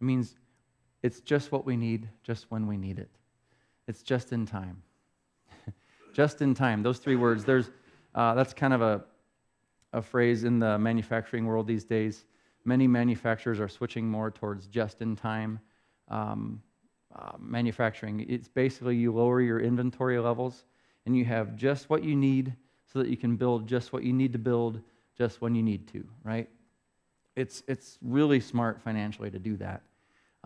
It 0.00 0.04
means 0.04 0.36
it's 1.02 1.20
just 1.20 1.52
what 1.52 1.64
we 1.64 1.76
need, 1.76 2.08
just 2.22 2.50
when 2.50 2.66
we 2.66 2.76
need 2.76 2.98
it. 2.98 3.10
It's 3.86 4.02
just 4.02 4.32
in 4.32 4.46
time. 4.46 4.82
just 6.12 6.42
in 6.42 6.54
time. 6.54 6.82
Those 6.82 6.98
three 6.98 7.16
words, 7.16 7.44
there's, 7.44 7.70
uh, 8.14 8.34
that's 8.34 8.52
kind 8.52 8.74
of 8.74 8.82
a, 8.82 9.04
a 9.92 10.02
phrase 10.02 10.44
in 10.44 10.58
the 10.58 10.78
manufacturing 10.78 11.46
world 11.46 11.66
these 11.66 11.84
days. 11.84 12.24
Many 12.64 12.86
manufacturers 12.86 13.60
are 13.60 13.68
switching 13.68 14.08
more 14.08 14.30
towards 14.30 14.66
just 14.66 15.00
in 15.00 15.16
time 15.16 15.60
um, 16.08 16.60
uh, 17.14 17.32
manufacturing. 17.38 18.26
It's 18.28 18.48
basically 18.48 18.96
you 18.96 19.12
lower 19.12 19.40
your 19.40 19.60
inventory 19.60 20.18
levels 20.18 20.64
and 21.06 21.16
you 21.16 21.24
have 21.24 21.56
just 21.56 21.88
what 21.88 22.04
you 22.04 22.14
need 22.14 22.54
so 22.92 22.98
that 22.98 23.08
you 23.08 23.16
can 23.16 23.36
build 23.36 23.66
just 23.66 23.92
what 23.92 24.02
you 24.02 24.12
need 24.12 24.32
to 24.32 24.38
build 24.38 24.80
just 25.16 25.40
when 25.40 25.54
you 25.54 25.62
need 25.62 25.88
to, 25.88 26.06
right? 26.22 26.48
It's, 27.36 27.62
it's 27.66 27.98
really 28.02 28.40
smart 28.40 28.82
financially 28.82 29.30
to 29.30 29.38
do 29.38 29.56
that. 29.58 29.82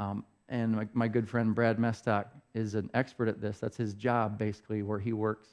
Um, 0.02 0.24
and 0.48 0.72
my, 0.72 0.88
my, 0.92 1.08
good 1.08 1.28
friend 1.28 1.54
Brad 1.54 1.78
Mestock 1.78 2.26
is 2.54 2.74
an 2.74 2.90
expert 2.92 3.28
at 3.28 3.40
this. 3.40 3.58
That's 3.58 3.76
his 3.76 3.94
job, 3.94 4.36
basically, 4.36 4.82
where 4.82 4.98
he 4.98 5.12
works. 5.12 5.48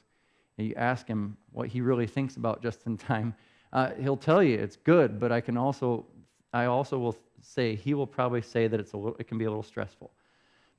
And 0.58 0.66
you 0.66 0.74
ask 0.74 1.06
him 1.06 1.36
what 1.52 1.68
he 1.68 1.80
really 1.80 2.06
thinks 2.06 2.36
about 2.36 2.62
just 2.66 2.86
in 2.86 2.96
time. 2.96 3.34
Uh, 3.72 3.90
he'll 4.00 4.16
tell 4.16 4.42
you 4.42 4.58
it's 4.58 4.76
good, 4.76 5.20
but 5.20 5.30
I 5.30 5.40
can 5.40 5.56
also, 5.56 6.06
I 6.52 6.64
also 6.64 6.98
will 6.98 7.16
say 7.40 7.76
he 7.76 7.94
will 7.94 8.06
probably 8.06 8.42
say 8.42 8.66
that 8.66 8.80
it's 8.80 8.92
a 8.92 8.96
little, 8.96 9.16
it 9.18 9.28
can 9.28 9.38
be 9.38 9.44
a 9.44 9.48
little 9.48 9.62
stressful 9.62 10.10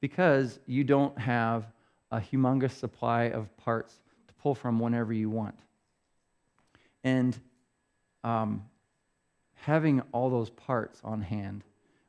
because 0.01 0.59
you 0.65 0.83
don't 0.83 1.17
have 1.17 1.65
a 2.11 2.19
humongous 2.19 2.71
supply 2.71 3.23
of 3.29 3.55
parts 3.57 4.01
to 4.27 4.33
pull 4.33 4.53
from 4.53 4.79
whenever 4.79 5.13
you 5.13 5.29
want. 5.29 5.57
And 7.03 7.39
um, 8.23 8.65
having 9.53 10.01
all 10.11 10.29
those 10.29 10.49
parts 10.49 10.99
on 11.03 11.21
hand 11.21 11.63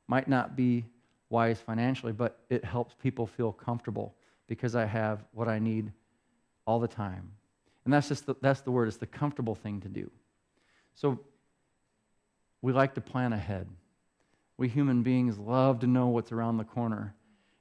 might 0.09 0.27
not 0.27 0.57
be 0.57 0.85
wise 1.33 1.59
financially, 1.59 2.13
but 2.13 2.39
it 2.51 2.65
helps 2.65 2.95
people 3.03 3.27
feel 3.27 3.53
comfortable 3.53 4.15
because 4.47 4.77
I 4.77 4.85
have 4.85 5.25
what 5.33 5.49
I 5.49 5.59
need 5.59 5.91
all 6.67 6.79
the 6.79 6.87
time. 6.87 7.33
And 7.85 7.93
that's 7.93 8.09
just 8.09 8.27
the, 8.27 8.37
that's 8.41 8.61
the 8.61 8.71
word, 8.71 8.87
it's 8.87 8.99
the 8.99 9.07
comfortable 9.07 9.55
thing 9.55 9.81
to 9.81 9.89
do. 9.89 10.11
So 10.95 11.19
we 12.61 12.73
like 12.73 12.95
to 12.95 13.01
plan 13.01 13.33
ahead. 13.33 13.67
We 14.59 14.69
human 14.69 15.03
beings 15.03 15.39
love 15.39 15.81
to 15.81 15.87
know 15.87 16.09
what's 16.09 16.33
around 16.33 16.59
the 16.59 16.65
corner. 16.65 17.15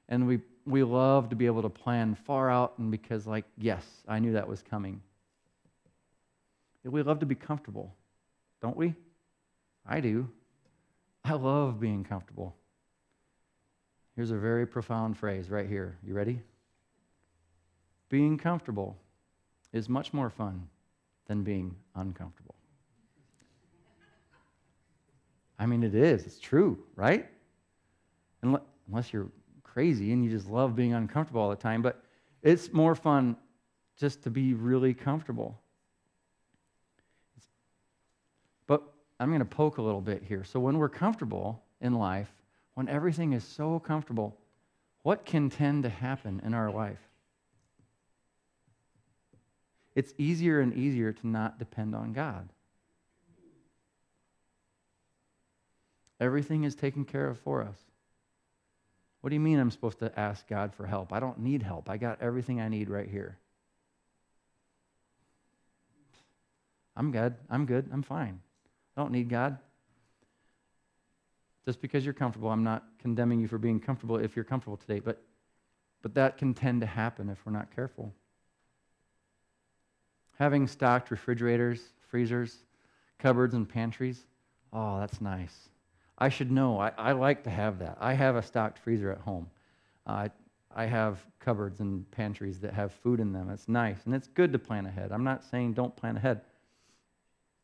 And 0.08 0.28
we, 0.28 0.40
we 0.66 0.82
love 0.82 1.30
to 1.30 1.36
be 1.36 1.46
able 1.46 1.62
to 1.62 1.70
plan 1.70 2.14
far 2.14 2.50
out 2.50 2.78
and 2.78 2.90
because, 2.90 3.26
like, 3.26 3.46
yes, 3.56 3.84
I 4.06 4.18
knew 4.18 4.34
that 4.34 4.46
was 4.46 4.62
coming. 4.62 5.00
We 6.84 7.02
love 7.02 7.20
to 7.20 7.26
be 7.26 7.34
comfortable, 7.34 7.94
don't 8.60 8.76
we? 8.76 8.94
I 9.86 10.00
do. 10.00 10.28
I 11.24 11.32
love 11.32 11.80
being 11.80 12.04
comfortable. 12.04 12.54
Here's 14.14 14.30
a 14.30 14.36
very 14.36 14.66
profound 14.66 15.16
phrase 15.16 15.48
right 15.48 15.68
here. 15.68 15.96
You 16.06 16.14
ready? 16.14 16.40
Being 18.08 18.36
comfortable 18.36 18.96
is 19.72 19.88
much 19.88 20.12
more 20.12 20.28
fun 20.28 20.68
than 21.26 21.42
being 21.42 21.74
uncomfortable. 21.94 22.54
I 25.58 25.66
mean, 25.66 25.82
it 25.82 25.94
is. 25.94 26.26
It's 26.26 26.38
true, 26.38 26.78
right? 26.96 27.26
Unless 28.42 29.12
you're 29.12 29.28
crazy 29.62 30.12
and 30.12 30.24
you 30.24 30.30
just 30.30 30.48
love 30.48 30.76
being 30.76 30.92
uncomfortable 30.92 31.40
all 31.40 31.50
the 31.50 31.56
time, 31.56 31.80
but 31.80 32.02
it's 32.42 32.72
more 32.72 32.94
fun 32.94 33.36
just 33.96 34.22
to 34.24 34.30
be 34.30 34.52
really 34.52 34.92
comfortable. 34.92 35.58
But 38.66 38.82
I'm 39.20 39.28
going 39.28 39.38
to 39.38 39.44
poke 39.44 39.78
a 39.78 39.82
little 39.82 40.00
bit 40.00 40.22
here. 40.22 40.44
So, 40.44 40.58
when 40.60 40.78
we're 40.78 40.88
comfortable 40.88 41.62
in 41.80 41.94
life, 41.94 42.32
when 42.74 42.88
everything 42.88 43.32
is 43.32 43.44
so 43.44 43.78
comfortable, 43.78 44.36
what 45.02 45.24
can 45.24 45.50
tend 45.50 45.82
to 45.82 45.88
happen 45.88 46.40
in 46.44 46.54
our 46.54 46.70
life? 46.70 47.00
It's 49.94 50.14
easier 50.16 50.60
and 50.60 50.72
easier 50.74 51.12
to 51.12 51.26
not 51.26 51.58
depend 51.58 51.94
on 51.94 52.12
God. 52.12 52.48
Everything 56.20 56.64
is 56.64 56.74
taken 56.74 57.04
care 57.04 57.28
of 57.28 57.38
for 57.40 57.62
us. 57.62 57.76
What 59.20 59.30
do 59.30 59.34
you 59.34 59.40
mean 59.40 59.58
I'm 59.58 59.70
supposed 59.70 59.98
to 59.98 60.18
ask 60.18 60.48
God 60.48 60.74
for 60.74 60.86
help? 60.86 61.12
I 61.12 61.20
don't 61.20 61.40
need 61.40 61.62
help. 61.62 61.90
I 61.90 61.96
got 61.96 62.22
everything 62.22 62.60
I 62.60 62.68
need 62.68 62.88
right 62.88 63.08
here. 63.08 63.38
I'm 66.96 67.10
good. 67.10 67.34
I'm 67.50 67.66
good. 67.66 67.88
I'm 67.92 68.02
fine. 68.02 68.40
I 68.96 69.00
don't 69.00 69.12
need 69.12 69.28
God. 69.28 69.58
Just 71.64 71.80
because 71.80 72.04
you're 72.04 72.14
comfortable, 72.14 72.50
I'm 72.50 72.64
not 72.64 72.84
condemning 72.98 73.40
you 73.40 73.48
for 73.48 73.58
being 73.58 73.78
comfortable 73.78 74.16
if 74.16 74.34
you're 74.34 74.44
comfortable 74.44 74.76
today, 74.76 74.98
but, 74.98 75.22
but 76.02 76.14
that 76.14 76.36
can 76.36 76.54
tend 76.54 76.80
to 76.80 76.86
happen 76.86 77.28
if 77.28 77.38
we're 77.46 77.52
not 77.52 77.74
careful. 77.74 78.12
Having 80.38 80.66
stocked 80.66 81.10
refrigerators, 81.10 81.80
freezers, 82.08 82.64
cupboards, 83.18 83.54
and 83.54 83.68
pantries, 83.68 84.26
oh, 84.72 84.98
that's 84.98 85.20
nice. 85.20 85.68
I 86.18 86.28
should 86.28 86.50
know. 86.50 86.80
I, 86.80 86.92
I 86.98 87.12
like 87.12 87.44
to 87.44 87.50
have 87.50 87.78
that. 87.78 87.96
I 88.00 88.14
have 88.14 88.36
a 88.36 88.42
stocked 88.42 88.78
freezer 88.78 89.10
at 89.12 89.18
home. 89.18 89.48
Uh, 90.06 90.28
I 90.74 90.86
have 90.86 91.24
cupboards 91.38 91.80
and 91.80 92.10
pantries 92.10 92.58
that 92.60 92.72
have 92.72 92.92
food 92.92 93.20
in 93.20 93.32
them. 93.32 93.50
It's 93.50 93.68
nice, 93.68 93.98
and 94.06 94.14
it's 94.14 94.26
good 94.26 94.52
to 94.52 94.58
plan 94.58 94.86
ahead. 94.86 95.12
I'm 95.12 95.24
not 95.24 95.44
saying 95.44 95.74
don't 95.74 95.94
plan 95.94 96.16
ahead. 96.16 96.40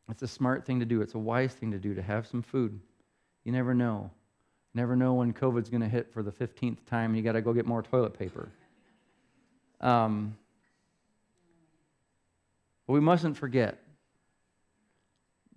It's 0.09 0.23
a 0.23 0.27
smart 0.27 0.65
thing 0.65 0.79
to 0.79 0.85
do. 0.85 1.01
It's 1.01 1.15
a 1.15 1.19
wise 1.19 1.53
thing 1.53 1.71
to 1.71 1.79
do 1.79 1.93
to 1.95 2.01
have 2.01 2.27
some 2.27 2.41
food. 2.41 2.79
You 3.49 3.53
never 3.53 3.73
know. 3.73 4.11
Never 4.75 4.95
know 4.95 5.15
when 5.15 5.33
COVID's 5.33 5.71
going 5.71 5.81
to 5.81 5.89
hit 5.89 6.13
for 6.13 6.21
the 6.21 6.31
15th 6.31 6.85
time 6.85 7.09
and 7.09 7.17
you 7.17 7.23
got 7.23 7.31
to 7.31 7.41
go 7.41 7.51
get 7.51 7.65
more 7.65 7.81
toilet 7.81 8.13
paper. 8.13 8.47
Um, 9.81 10.37
but 12.85 12.93
we 12.93 12.99
mustn't 12.99 13.37
forget 13.37 13.79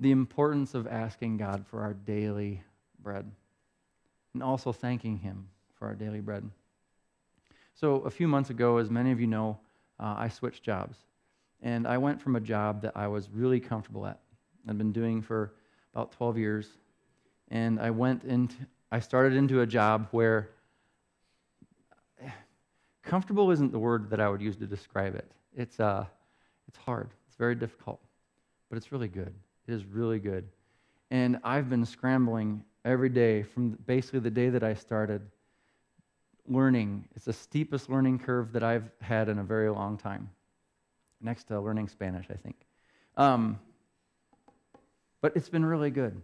the 0.00 0.10
importance 0.10 0.72
of 0.72 0.86
asking 0.86 1.36
God 1.36 1.66
for 1.66 1.82
our 1.82 1.92
daily 1.92 2.62
bread 3.02 3.30
and 4.32 4.42
also 4.42 4.72
thanking 4.72 5.18
Him 5.18 5.46
for 5.74 5.86
our 5.86 5.94
daily 5.94 6.20
bread. 6.20 6.48
So, 7.74 7.96
a 7.96 8.10
few 8.10 8.26
months 8.26 8.48
ago, 8.48 8.78
as 8.78 8.88
many 8.88 9.12
of 9.12 9.20
you 9.20 9.26
know, 9.26 9.58
uh, 10.00 10.14
I 10.16 10.30
switched 10.30 10.62
jobs. 10.62 10.96
And 11.60 11.86
I 11.86 11.98
went 11.98 12.22
from 12.22 12.36
a 12.36 12.40
job 12.40 12.80
that 12.80 12.96
I 12.96 13.08
was 13.08 13.28
really 13.28 13.60
comfortable 13.60 14.06
at. 14.06 14.18
I'd 14.66 14.78
been 14.78 14.92
doing 14.92 15.20
for 15.20 15.52
about 15.92 16.12
12 16.12 16.38
years 16.38 16.68
and 17.52 17.78
I 17.78 17.90
went 17.90 18.24
into, 18.24 18.56
I 18.90 18.98
started 18.98 19.34
into 19.36 19.60
a 19.60 19.66
job 19.66 20.08
where 20.10 20.48
comfortable 23.02 23.50
isn't 23.50 23.72
the 23.72 23.78
word 23.78 24.08
that 24.08 24.20
I 24.20 24.28
would 24.28 24.40
use 24.40 24.56
to 24.56 24.66
describe 24.66 25.14
it. 25.14 25.30
It's, 25.54 25.78
uh, 25.78 26.06
it's 26.66 26.78
hard, 26.78 27.10
it's 27.28 27.36
very 27.36 27.54
difficult, 27.54 28.00
but 28.70 28.78
it's 28.78 28.90
really 28.90 29.06
good. 29.06 29.34
It 29.68 29.74
is 29.74 29.84
really 29.84 30.18
good. 30.18 30.48
And 31.10 31.38
I've 31.44 31.68
been 31.68 31.84
scrambling 31.84 32.64
every 32.86 33.10
day 33.10 33.42
from 33.42 33.76
basically 33.86 34.20
the 34.20 34.30
day 34.30 34.48
that 34.48 34.62
I 34.62 34.72
started 34.72 35.20
learning. 36.48 37.04
It's 37.14 37.26
the 37.26 37.34
steepest 37.34 37.90
learning 37.90 38.20
curve 38.20 38.52
that 38.54 38.62
I've 38.62 38.90
had 39.02 39.28
in 39.28 39.38
a 39.38 39.44
very 39.44 39.68
long 39.68 39.98
time, 39.98 40.30
next 41.20 41.48
to 41.48 41.60
learning 41.60 41.88
Spanish, 41.88 42.26
I 42.30 42.36
think. 42.36 42.56
Um, 43.18 43.58
but 45.20 45.36
it's 45.36 45.50
been 45.50 45.66
really 45.66 45.90
good. 45.90 46.20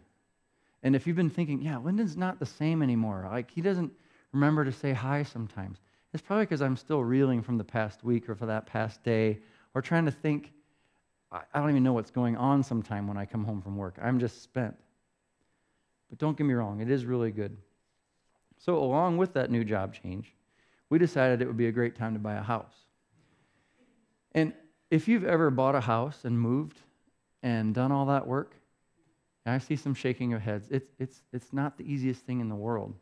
And 0.82 0.94
if 0.94 1.06
you've 1.06 1.16
been 1.16 1.30
thinking, 1.30 1.60
yeah, 1.60 1.78
Lyndon's 1.78 2.16
not 2.16 2.38
the 2.38 2.46
same 2.46 2.82
anymore, 2.82 3.28
like 3.30 3.50
he 3.50 3.60
doesn't 3.60 3.92
remember 4.32 4.64
to 4.64 4.72
say 4.72 4.92
hi 4.92 5.22
sometimes, 5.22 5.78
it's 6.12 6.22
probably 6.22 6.44
because 6.44 6.62
I'm 6.62 6.76
still 6.76 7.02
reeling 7.02 7.42
from 7.42 7.58
the 7.58 7.64
past 7.64 8.04
week 8.04 8.28
or 8.28 8.34
for 8.34 8.46
that 8.46 8.66
past 8.66 9.02
day 9.02 9.40
or 9.74 9.82
trying 9.82 10.04
to 10.06 10.10
think. 10.10 10.52
I 11.30 11.60
don't 11.60 11.68
even 11.68 11.82
know 11.82 11.92
what's 11.92 12.10
going 12.10 12.38
on 12.38 12.62
sometime 12.62 13.06
when 13.06 13.18
I 13.18 13.26
come 13.26 13.44
home 13.44 13.60
from 13.60 13.76
work. 13.76 13.98
I'm 14.00 14.18
just 14.18 14.42
spent. 14.42 14.74
But 16.08 16.18
don't 16.18 16.38
get 16.38 16.44
me 16.44 16.54
wrong, 16.54 16.80
it 16.80 16.90
is 16.90 17.04
really 17.04 17.30
good. 17.30 17.56
So, 18.56 18.78
along 18.78 19.18
with 19.18 19.34
that 19.34 19.50
new 19.50 19.62
job 19.62 19.94
change, 19.94 20.34
we 20.88 20.98
decided 20.98 21.42
it 21.42 21.46
would 21.46 21.56
be 21.56 21.68
a 21.68 21.72
great 21.72 21.94
time 21.94 22.14
to 22.14 22.18
buy 22.18 22.34
a 22.34 22.42
house. 22.42 22.74
And 24.32 24.52
if 24.90 25.06
you've 25.06 25.24
ever 25.24 25.50
bought 25.50 25.74
a 25.74 25.80
house 25.80 26.24
and 26.24 26.40
moved 26.40 26.80
and 27.42 27.74
done 27.74 27.92
all 27.92 28.06
that 28.06 28.26
work, 28.26 28.54
I 29.48 29.58
see 29.58 29.76
some 29.76 29.94
shaking 29.94 30.32
of 30.32 30.40
heads. 30.40 30.68
It's, 30.70 30.90
it's, 30.98 31.22
it's 31.32 31.52
not 31.52 31.78
the 31.78 31.90
easiest 31.90 32.22
thing 32.22 32.40
in 32.40 32.48
the 32.48 32.54
world. 32.54 32.94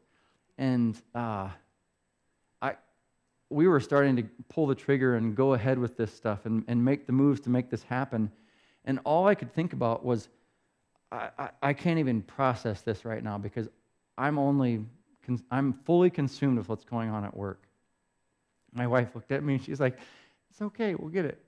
And 0.58 1.00
uh, 1.14 1.48
I, 2.60 2.74
we 3.50 3.68
were 3.68 3.80
starting 3.80 4.16
to 4.16 4.24
pull 4.48 4.66
the 4.66 4.74
trigger 4.74 5.16
and 5.16 5.34
go 5.34 5.54
ahead 5.54 5.78
with 5.78 5.96
this 5.96 6.12
stuff 6.12 6.46
and, 6.46 6.64
and 6.68 6.84
make 6.84 7.06
the 7.06 7.12
moves 7.12 7.40
to 7.42 7.50
make 7.50 7.70
this 7.70 7.82
happen. 7.82 8.30
And 8.84 9.00
all 9.04 9.26
I 9.26 9.34
could 9.34 9.52
think 9.52 9.72
about 9.72 10.04
was, 10.04 10.28
I, 11.12 11.30
I, 11.38 11.50
I 11.62 11.72
can't 11.72 11.98
even 11.98 12.22
process 12.22 12.82
this 12.82 13.04
right 13.04 13.22
now 13.22 13.38
because 13.38 13.68
I'm 14.18 14.38
only, 14.38 14.84
I'm 15.50 15.72
fully 15.84 16.10
consumed 16.10 16.58
with 16.58 16.68
what's 16.68 16.84
going 16.84 17.10
on 17.10 17.24
at 17.24 17.36
work. 17.36 17.62
My 18.72 18.86
wife 18.86 19.14
looked 19.14 19.32
at 19.32 19.42
me 19.42 19.54
and 19.54 19.64
she's 19.64 19.80
like, 19.80 19.98
It's 20.50 20.60
okay, 20.60 20.94
we'll 20.94 21.10
get 21.10 21.24
it. 21.24 21.42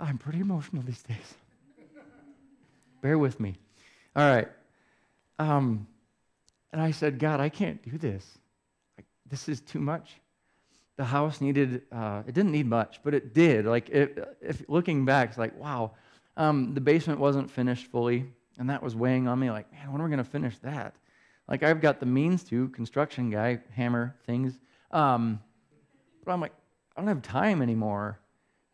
I'm 0.00 0.18
pretty 0.18 0.40
emotional 0.40 0.82
these 0.82 1.02
days. 1.02 1.34
Bear 3.02 3.18
with 3.18 3.40
me. 3.40 3.56
All 4.18 4.28
right. 4.28 4.48
Um, 5.38 5.86
and 6.72 6.82
I 6.82 6.90
said, 6.90 7.20
God, 7.20 7.38
I 7.38 7.48
can't 7.48 7.80
do 7.88 7.96
this. 7.96 8.26
Like, 8.96 9.06
this 9.30 9.48
is 9.48 9.60
too 9.60 9.78
much. 9.78 10.16
The 10.96 11.04
house 11.04 11.40
needed, 11.40 11.82
uh, 11.92 12.24
it 12.26 12.34
didn't 12.34 12.50
need 12.50 12.66
much, 12.66 12.98
but 13.04 13.14
it 13.14 13.32
did. 13.32 13.64
Like, 13.64 13.90
if 13.90 14.64
looking 14.66 15.04
back, 15.04 15.28
it's 15.28 15.38
like, 15.38 15.56
wow. 15.56 15.92
Um, 16.36 16.74
the 16.74 16.80
basement 16.80 17.20
wasn't 17.20 17.48
finished 17.48 17.86
fully, 17.92 18.26
and 18.58 18.68
that 18.70 18.82
was 18.82 18.96
weighing 18.96 19.28
on 19.28 19.38
me. 19.38 19.52
Like, 19.52 19.70
man, 19.70 19.92
when 19.92 20.00
are 20.00 20.04
we 20.04 20.10
going 20.10 20.18
to 20.18 20.28
finish 20.28 20.58
that? 20.64 20.96
Like, 21.46 21.62
I've 21.62 21.80
got 21.80 22.00
the 22.00 22.06
means 22.06 22.42
to, 22.44 22.70
construction 22.70 23.30
guy, 23.30 23.60
hammer 23.72 24.16
things. 24.26 24.58
Um, 24.90 25.38
but 26.24 26.32
I'm 26.32 26.40
like, 26.40 26.54
I 26.96 27.00
don't 27.00 27.06
have 27.08 27.22
time 27.22 27.62
anymore. 27.62 28.18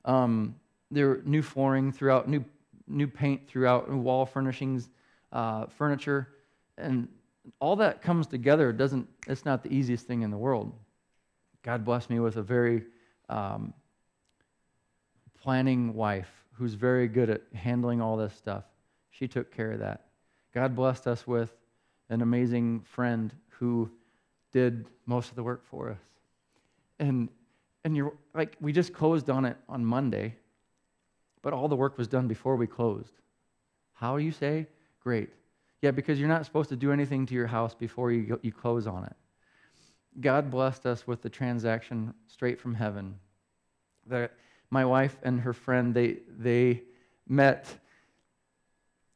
Um, 0.06 0.54
there 0.90 1.08
were 1.08 1.22
new 1.26 1.42
flooring 1.42 1.92
throughout, 1.92 2.30
new, 2.30 2.42
new 2.88 3.06
paint 3.06 3.46
throughout, 3.46 3.90
wall 3.90 4.24
furnishings 4.24 4.88
uh, 5.34 5.66
furniture, 5.66 6.28
and 6.78 7.08
all 7.60 7.76
that 7.76 8.00
comes 8.00 8.26
together. 8.26 8.72
Doesn't 8.72 9.06
it's 9.26 9.44
not 9.44 9.62
the 9.62 9.72
easiest 9.74 10.06
thing 10.06 10.22
in 10.22 10.30
the 10.30 10.38
world. 10.38 10.72
God 11.62 11.84
blessed 11.84 12.08
me 12.08 12.20
with 12.20 12.36
a 12.36 12.42
very 12.42 12.84
um, 13.28 13.74
planning 15.42 15.94
wife 15.94 16.30
who's 16.52 16.74
very 16.74 17.08
good 17.08 17.28
at 17.28 17.42
handling 17.54 18.00
all 18.00 18.16
this 18.16 18.34
stuff. 18.34 18.64
She 19.10 19.26
took 19.26 19.54
care 19.54 19.72
of 19.72 19.80
that. 19.80 20.06
God 20.54 20.76
blessed 20.76 21.06
us 21.06 21.26
with 21.26 21.52
an 22.10 22.22
amazing 22.22 22.82
friend 22.82 23.34
who 23.48 23.90
did 24.52 24.86
most 25.06 25.30
of 25.30 25.36
the 25.36 25.42
work 25.42 25.64
for 25.66 25.90
us. 25.90 25.98
And 26.98 27.28
and 27.84 27.96
you're 27.96 28.14
like 28.34 28.56
we 28.60 28.72
just 28.72 28.92
closed 28.92 29.28
on 29.28 29.44
it 29.44 29.56
on 29.68 29.84
Monday, 29.84 30.36
but 31.42 31.52
all 31.52 31.68
the 31.68 31.76
work 31.76 31.98
was 31.98 32.08
done 32.08 32.28
before 32.28 32.56
we 32.56 32.66
closed. 32.66 33.12
How 33.94 34.16
you 34.16 34.30
say? 34.30 34.68
Great. 35.04 35.28
Yeah, 35.82 35.90
because 35.90 36.18
you're 36.18 36.28
not 36.28 36.46
supposed 36.46 36.70
to 36.70 36.76
do 36.76 36.90
anything 36.90 37.26
to 37.26 37.34
your 37.34 37.46
house 37.46 37.74
before 37.74 38.10
you, 38.10 38.40
you 38.42 38.50
close 38.50 38.86
on 38.86 39.04
it. 39.04 39.14
God 40.20 40.50
blessed 40.50 40.86
us 40.86 41.06
with 41.06 41.20
the 41.20 41.28
transaction 41.28 42.14
straight 42.26 42.58
from 42.58 42.74
heaven. 42.74 43.18
That 44.06 44.32
my 44.70 44.84
wife 44.84 45.16
and 45.22 45.40
her 45.40 45.52
friend, 45.52 45.92
they, 45.92 46.18
they 46.38 46.82
met 47.28 47.66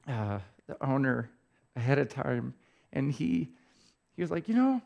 uh, 0.06 0.40
the 0.66 0.76
owner 0.84 1.30
ahead 1.74 1.98
of 1.98 2.10
time, 2.10 2.52
and 2.92 3.10
he, 3.10 3.48
he 4.14 4.22
was 4.22 4.30
like, 4.30 4.48
you 4.48 4.54
know, 4.54 4.82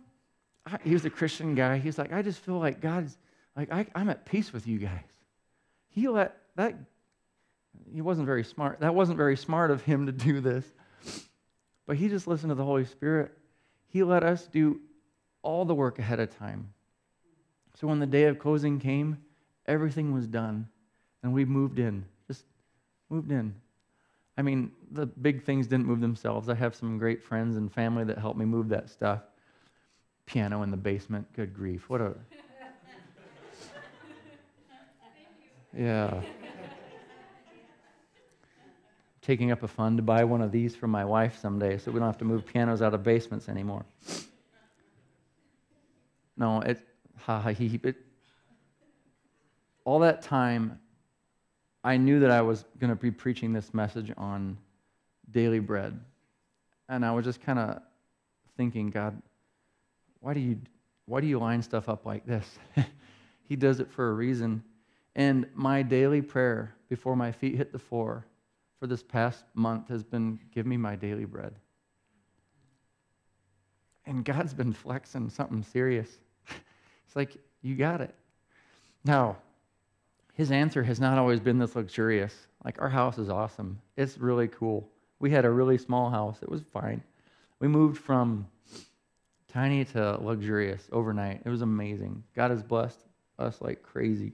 I, 0.66 0.78
he 0.84 0.92
was 0.92 1.04
a 1.04 1.10
Christian 1.10 1.56
guy. 1.56 1.78
He's 1.78 1.98
like, 1.98 2.12
I 2.12 2.22
just 2.22 2.38
feel 2.38 2.58
like 2.58 2.80
God's, 2.80 3.16
like, 3.56 3.72
I, 3.72 3.86
I'm 3.94 4.08
at 4.08 4.24
peace 4.24 4.52
with 4.52 4.68
you 4.68 4.78
guys. 4.78 5.00
He 5.88 6.06
let 6.06 6.36
that, 6.54 6.76
he 7.92 8.00
wasn't 8.00 8.26
very 8.26 8.44
smart. 8.44 8.80
That 8.80 8.94
wasn't 8.94 9.16
very 9.16 9.36
smart 9.36 9.70
of 9.70 9.82
him 9.82 10.06
to 10.06 10.12
do 10.12 10.40
this. 10.40 10.64
But 11.86 11.96
he 11.96 12.08
just 12.08 12.26
listened 12.26 12.50
to 12.50 12.54
the 12.54 12.64
Holy 12.64 12.84
Spirit. 12.84 13.32
He 13.88 14.02
let 14.02 14.22
us 14.22 14.46
do 14.46 14.80
all 15.42 15.64
the 15.64 15.74
work 15.74 15.98
ahead 15.98 16.20
of 16.20 16.36
time. 16.36 16.72
So 17.74 17.86
when 17.86 17.98
the 17.98 18.06
day 18.06 18.24
of 18.24 18.38
closing 18.38 18.78
came, 18.78 19.18
everything 19.66 20.12
was 20.12 20.26
done. 20.26 20.68
And 21.22 21.32
we 21.32 21.44
moved 21.44 21.78
in, 21.78 22.04
just 22.26 22.44
moved 23.10 23.30
in. 23.30 23.54
I 24.36 24.42
mean, 24.42 24.72
the 24.90 25.06
big 25.06 25.44
things 25.44 25.66
didn't 25.66 25.86
move 25.86 26.00
themselves. 26.00 26.48
I 26.48 26.54
have 26.54 26.74
some 26.74 26.98
great 26.98 27.22
friends 27.22 27.56
and 27.56 27.72
family 27.72 28.04
that 28.04 28.18
helped 28.18 28.38
me 28.38 28.44
move 28.44 28.68
that 28.70 28.88
stuff. 28.88 29.20
Piano 30.26 30.62
in 30.62 30.70
the 30.70 30.76
basement, 30.76 31.26
good 31.34 31.54
grief. 31.54 31.88
What 31.88 32.00
a. 32.00 32.14
Yeah 35.74 36.20
taking 39.22 39.52
up 39.52 39.62
a 39.62 39.68
fund 39.68 39.96
to 39.96 40.02
buy 40.02 40.24
one 40.24 40.42
of 40.42 40.50
these 40.50 40.74
for 40.74 40.88
my 40.88 41.04
wife 41.04 41.38
someday 41.38 41.78
so 41.78 41.90
we 41.92 42.00
don't 42.00 42.08
have 42.08 42.18
to 42.18 42.24
move 42.24 42.44
pianos 42.44 42.82
out 42.82 42.92
of 42.92 43.02
basements 43.04 43.48
anymore. 43.48 43.84
No, 46.36 46.60
it, 46.60 46.80
ha 47.18 47.40
ha 47.40 47.50
he, 47.50 47.80
it, 47.84 47.96
all 49.84 50.00
that 50.00 50.22
time, 50.22 50.78
I 51.84 51.96
knew 51.96 52.20
that 52.20 52.30
I 52.30 52.42
was 52.42 52.64
going 52.78 52.90
to 52.90 52.96
be 52.96 53.10
preaching 53.10 53.52
this 53.52 53.72
message 53.72 54.12
on 54.16 54.58
daily 55.30 55.60
bread. 55.60 55.98
And 56.88 57.04
I 57.04 57.12
was 57.12 57.24
just 57.24 57.40
kind 57.40 57.58
of 57.58 57.80
thinking, 58.56 58.90
God, 58.90 59.20
why 60.20 60.34
do 60.34 60.40
you 60.40 60.58
why 61.06 61.20
do 61.20 61.26
you 61.26 61.38
line 61.38 61.62
stuff 61.62 61.88
up 61.88 62.06
like 62.06 62.24
this? 62.26 62.58
he 63.48 63.56
does 63.56 63.80
it 63.80 63.90
for 63.90 64.10
a 64.10 64.12
reason. 64.12 64.62
And 65.16 65.46
my 65.54 65.82
daily 65.82 66.22
prayer 66.22 66.74
before 66.88 67.16
my 67.16 67.32
feet 67.32 67.56
hit 67.56 67.72
the 67.72 67.78
floor 67.78 68.24
for 68.82 68.88
this 68.88 69.04
past 69.04 69.44
month 69.54 69.86
has 69.86 70.02
been 70.02 70.40
give 70.52 70.66
me 70.66 70.76
my 70.76 70.96
daily 70.96 71.24
bread. 71.24 71.54
And 74.06 74.24
God's 74.24 74.52
been 74.52 74.72
flexing 74.72 75.30
something 75.30 75.62
serious. 75.62 76.18
It's 77.06 77.14
like, 77.14 77.36
you 77.60 77.76
got 77.76 78.00
it. 78.00 78.12
Now, 79.04 79.36
his 80.32 80.50
answer 80.50 80.82
has 80.82 80.98
not 80.98 81.16
always 81.16 81.38
been 81.38 81.58
this 81.58 81.76
luxurious. 81.76 82.34
Like, 82.64 82.82
our 82.82 82.88
house 82.88 83.18
is 83.18 83.28
awesome. 83.28 83.78
It's 83.96 84.18
really 84.18 84.48
cool. 84.48 84.88
We 85.20 85.30
had 85.30 85.44
a 85.44 85.50
really 85.50 85.78
small 85.78 86.10
house, 86.10 86.38
it 86.42 86.48
was 86.48 86.62
fine. 86.72 87.04
We 87.60 87.68
moved 87.68 87.98
from 87.98 88.48
tiny 89.46 89.84
to 89.84 90.18
luxurious 90.20 90.88
overnight. 90.90 91.42
It 91.44 91.50
was 91.50 91.62
amazing. 91.62 92.24
God 92.34 92.50
has 92.50 92.64
blessed 92.64 92.98
us 93.38 93.60
like 93.60 93.84
crazy. 93.84 94.32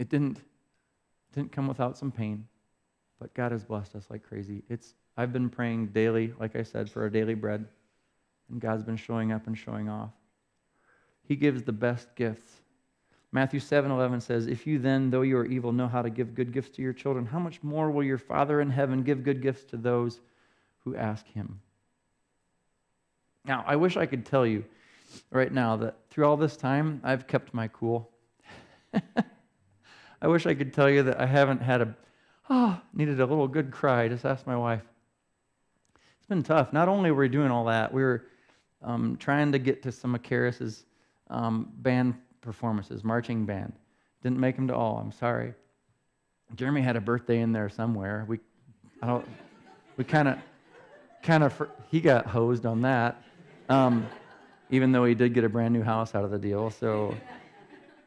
It 0.00 0.08
didn't, 0.08 0.38
didn't 1.34 1.52
come 1.52 1.68
without 1.68 1.98
some 1.98 2.10
pain, 2.10 2.46
but 3.20 3.34
God 3.34 3.52
has 3.52 3.64
blessed 3.64 3.94
us 3.94 4.06
like 4.08 4.26
crazy. 4.26 4.62
It's, 4.70 4.94
I've 5.18 5.30
been 5.30 5.50
praying 5.50 5.88
daily, 5.88 6.32
like 6.40 6.56
I 6.56 6.62
said, 6.62 6.88
for 6.88 7.02
our 7.02 7.10
daily 7.10 7.34
bread, 7.34 7.66
and 8.50 8.62
God's 8.62 8.82
been 8.82 8.96
showing 8.96 9.30
up 9.30 9.46
and 9.46 9.58
showing 9.58 9.90
off. 9.90 10.08
He 11.28 11.36
gives 11.36 11.64
the 11.64 11.72
best 11.72 12.14
gifts. 12.16 12.62
Matthew 13.30 13.60
7 13.60 13.90
11 13.90 14.22
says, 14.22 14.46
If 14.46 14.66
you 14.66 14.78
then, 14.78 15.10
though 15.10 15.20
you 15.20 15.36
are 15.36 15.44
evil, 15.44 15.70
know 15.70 15.86
how 15.86 16.00
to 16.00 16.08
give 16.08 16.34
good 16.34 16.50
gifts 16.50 16.70
to 16.76 16.82
your 16.82 16.94
children, 16.94 17.26
how 17.26 17.38
much 17.38 17.62
more 17.62 17.90
will 17.90 18.02
your 18.02 18.16
Father 18.16 18.62
in 18.62 18.70
heaven 18.70 19.02
give 19.02 19.22
good 19.22 19.42
gifts 19.42 19.64
to 19.64 19.76
those 19.76 20.20
who 20.78 20.96
ask 20.96 21.28
him? 21.28 21.60
Now, 23.44 23.64
I 23.66 23.76
wish 23.76 23.98
I 23.98 24.06
could 24.06 24.24
tell 24.24 24.46
you 24.46 24.64
right 25.30 25.52
now 25.52 25.76
that 25.76 25.96
through 26.08 26.24
all 26.24 26.38
this 26.38 26.56
time, 26.56 27.02
I've 27.04 27.26
kept 27.26 27.52
my 27.52 27.68
cool. 27.68 28.10
I 30.22 30.28
wish 30.28 30.46
I 30.46 30.54
could 30.54 30.72
tell 30.72 30.90
you 30.90 31.02
that 31.04 31.20
I 31.20 31.26
haven't 31.26 31.62
had 31.62 31.80
a, 31.80 31.96
oh, 32.48 32.80
needed 32.92 33.20
a 33.20 33.26
little 33.26 33.48
good 33.48 33.70
cry. 33.70 34.08
Just 34.08 34.24
ask 34.24 34.46
my 34.46 34.56
wife. 34.56 34.82
It's 36.18 36.26
been 36.28 36.42
tough. 36.42 36.72
Not 36.72 36.88
only 36.88 37.10
were 37.10 37.22
we 37.22 37.28
doing 37.28 37.50
all 37.50 37.64
that, 37.66 37.92
we 37.92 38.02
were 38.02 38.26
um, 38.82 39.16
trying 39.18 39.52
to 39.52 39.58
get 39.58 39.82
to 39.84 39.92
some 39.92 40.14
of 40.14 40.22
Karis's 40.22 40.84
um, 41.28 41.70
band 41.78 42.14
performances, 42.40 43.02
marching 43.02 43.46
band. 43.46 43.72
Didn't 44.22 44.38
make 44.38 44.56
them 44.56 44.68
to 44.68 44.74
all, 44.74 44.98
I'm 44.98 45.12
sorry. 45.12 45.54
Jeremy 46.54 46.82
had 46.82 46.96
a 46.96 47.00
birthday 47.00 47.40
in 47.40 47.52
there 47.52 47.68
somewhere. 47.68 48.24
We, 48.28 48.40
I 49.02 49.06
don't, 49.06 49.26
we 49.96 50.04
kind 50.04 50.28
of, 50.28 50.38
kind 51.22 51.44
of, 51.44 51.68
he 51.90 52.00
got 52.00 52.26
hosed 52.26 52.66
on 52.66 52.82
that, 52.82 53.22
um, 53.68 54.06
even 54.68 54.92
though 54.92 55.04
he 55.04 55.14
did 55.14 55.32
get 55.32 55.44
a 55.44 55.48
brand 55.48 55.72
new 55.72 55.82
house 55.82 56.14
out 56.14 56.24
of 56.24 56.30
the 56.30 56.38
deal. 56.38 56.70
So 56.70 57.14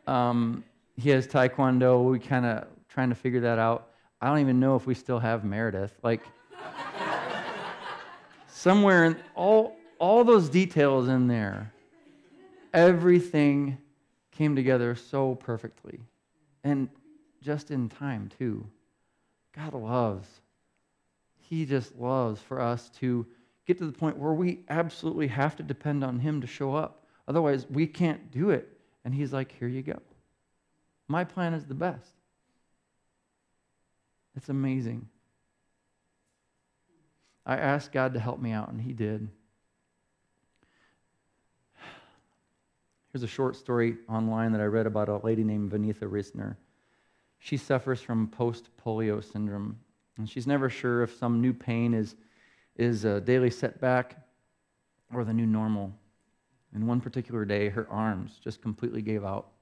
um, 0.06 0.64
he 0.96 1.10
has 1.10 1.28
taekwondo. 1.28 2.10
We 2.10 2.20
kind 2.20 2.46
of 2.46 2.68
trying 2.90 3.10
to 3.10 3.16
figure 3.16 3.42
that 3.42 3.60
out. 3.60 3.90
I 4.22 4.28
don't 4.28 4.40
even 4.40 4.60
know 4.60 4.76
if 4.76 4.86
we 4.86 4.94
still 4.94 5.20
have 5.20 5.44
Meredith. 5.44 5.94
Like 6.04 6.22
somewhere 8.48 9.06
in 9.06 9.18
all 9.36 9.76
all 10.00 10.24
those 10.24 10.50
details 10.50 11.08
in 11.08 11.28
there, 11.28 11.72
everything 12.74 13.78
came 14.32 14.56
together 14.56 14.96
so 14.96 15.36
perfectly. 15.36 16.00
And 16.64 16.90
just 17.42 17.72
in 17.72 17.90
time, 17.90 18.30
too. 18.38 18.66
God 19.56 19.74
loves. 19.74 20.28
He 21.38 21.66
just 21.66 21.96
loves 21.96 22.42
for 22.42 22.60
us 22.60 22.90
to 23.00 23.26
get 23.66 23.78
to 23.78 23.86
the 23.86 23.92
point 23.92 24.18
where 24.18 24.34
we 24.34 24.60
absolutely 24.70 25.28
have 25.28 25.56
to 25.58 25.64
depend 25.64 26.04
on 26.04 26.20
Him 26.20 26.42
to 26.42 26.48
show 26.48 26.74
up. 26.74 27.06
Otherwise, 27.28 27.66
we 27.70 27.86
can't 27.86 28.32
do 28.32 28.50
it. 28.50 28.78
And 29.06 29.14
He's 29.14 29.32
like, 29.32 29.52
here 29.58 29.68
you 29.68 29.84
go. 29.84 30.00
My 31.08 31.24
plan 31.24 31.54
is 31.54 31.66
the 31.66 31.74
best. 31.74 32.14
It's 34.36 34.50
amazing. 34.50 35.08
I 37.46 37.58
asked 37.58 37.92
God 37.92 38.14
to 38.14 38.20
help 38.20 38.42
me 38.42 38.52
out, 38.52 38.70
and 38.70 38.82
He 38.82 38.94
did. 38.94 39.30
Here's 43.12 43.24
a 43.24 43.28
short 43.28 43.56
story 43.56 43.98
online 44.10 44.54
that 44.54 44.62
I 44.62 44.66
read 44.66 44.88
about 44.88 45.08
a 45.08 45.18
lady 45.18 45.44
named 45.44 45.72
Vaneetha 45.72 46.10
Risner. 46.10 46.56
She 47.38 47.58
suffers 47.58 48.02
from 48.02 48.28
post 48.28 48.70
polio 48.84 49.24
syndrome, 49.24 49.78
and 50.18 50.28
she's 50.28 50.48
never 50.48 50.70
sure 50.70 51.04
if 51.04 51.16
some 51.16 51.42
new 51.42 51.54
pain 51.54 51.94
is, 51.94 52.16
is 52.76 53.06
a 53.06 53.22
daily 53.22 53.52
setback 53.52 54.26
or 55.14 55.24
the 55.24 55.34
new 55.34 55.46
normal. 55.46 55.94
And 56.74 56.88
one 56.88 57.02
particular 57.02 57.46
day, 57.46 57.70
her 57.70 57.88
arms 57.88 58.40
just 58.44 58.64
completely 58.64 59.04
gave 59.04 59.24
out, 59.24 59.53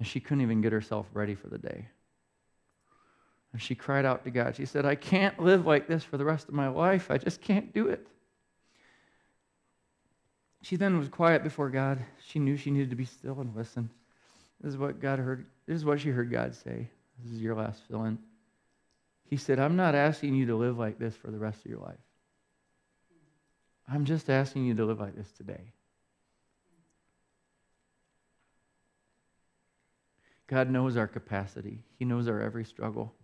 and 0.00 0.08
she 0.08 0.18
couldn't 0.18 0.40
even 0.40 0.62
get 0.62 0.72
herself 0.72 1.06
ready 1.12 1.34
for 1.34 1.48
the 1.48 1.58
day. 1.58 1.86
And 3.52 3.60
she 3.60 3.74
cried 3.74 4.06
out 4.06 4.24
to 4.24 4.30
God. 4.30 4.56
She 4.56 4.64
said, 4.64 4.86
I 4.86 4.94
can't 4.94 5.38
live 5.38 5.66
like 5.66 5.86
this 5.86 6.02
for 6.02 6.16
the 6.16 6.24
rest 6.24 6.48
of 6.48 6.54
my 6.54 6.68
life. 6.68 7.10
I 7.10 7.18
just 7.18 7.42
can't 7.42 7.74
do 7.74 7.88
it. 7.88 8.06
She 10.62 10.76
then 10.76 10.98
was 10.98 11.08
quiet 11.08 11.44
before 11.44 11.68
God. 11.68 11.98
She 12.26 12.38
knew 12.38 12.56
she 12.56 12.70
needed 12.70 12.90
to 12.90 12.96
be 12.96 13.04
still 13.04 13.40
and 13.40 13.54
listen. 13.54 13.90
This 14.62 14.72
is 14.72 14.78
what 14.78 15.00
God 15.00 15.18
heard. 15.18 15.46
This 15.66 15.76
is 15.76 15.84
what 15.84 16.00
she 16.00 16.08
heard 16.08 16.30
God 16.30 16.54
say. 16.54 16.88
This 17.22 17.34
is 17.34 17.42
your 17.42 17.54
last 17.54 17.82
fill 17.86 18.04
in. 18.04 18.18
He 19.26 19.36
said, 19.36 19.58
I'm 19.58 19.76
not 19.76 19.94
asking 19.94 20.34
you 20.34 20.46
to 20.46 20.56
live 20.56 20.78
like 20.78 20.98
this 20.98 21.14
for 21.14 21.30
the 21.30 21.38
rest 21.38 21.60
of 21.64 21.70
your 21.70 21.80
life. 21.80 21.98
I'm 23.86 24.06
just 24.06 24.30
asking 24.30 24.64
you 24.64 24.74
to 24.76 24.84
live 24.86 25.00
like 25.00 25.14
this 25.14 25.30
today. 25.32 25.72
God 30.50 30.68
knows 30.68 30.96
our 30.96 31.06
capacity, 31.06 31.78
He 31.96 32.04
knows 32.04 32.26
our 32.26 32.42
every 32.42 32.64
struggle. 32.64 33.14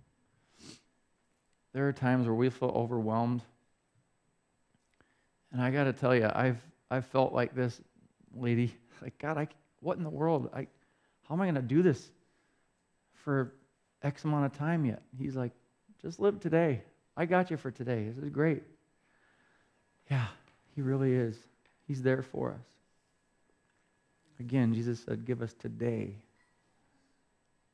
There 1.73 1.89
are 1.89 1.93
times 1.93 2.25
where 2.25 2.35
we 2.35 2.49
feel 2.49 2.71
overwhelmed. 2.71 3.43
And 5.53 5.61
I 5.61 5.71
got 5.71 5.85
to 5.85 5.93
tell 5.93 6.15
you, 6.15 6.31
I've, 6.33 6.59
I've 6.91 7.05
felt 7.07 7.33
like 7.35 7.55
this 7.55 7.81
lady. 8.35 8.75
Like, 9.03 9.19
God, 9.19 9.37
I, 9.37 9.47
what 9.81 9.99
in 9.99 10.05
the 10.05 10.09
world? 10.09 10.49
I, 10.55 10.69
how 11.25 11.35
am 11.35 11.43
I 11.43 11.45
going 11.45 11.57
to 11.57 11.61
do 11.61 11.83
this 11.83 12.11
for 13.13 13.53
X 14.03 14.25
amount 14.25 14.47
of 14.47 14.57
time 14.57 14.87
yet? 14.87 15.03
He's 15.19 15.37
like, 15.37 15.53
just 16.01 16.19
live 16.19 16.41
today. 16.41 16.81
I 17.15 17.27
got 17.27 17.51
you 17.51 17.59
for 17.59 17.71
today. 17.71 18.09
This 18.09 18.25
is 18.25 18.31
great. 18.31 18.63
Yeah, 20.11 20.29
he 20.75 20.81
really 20.81 21.13
is. 21.13 21.37
He's 21.87 22.01
there 22.01 22.23
for 22.23 22.53
us. 22.53 22.67
Again, 24.41 24.73
Jesus 24.73 25.01
said, 25.01 25.27
Give 25.27 25.43
us 25.43 25.53
today 25.53 26.17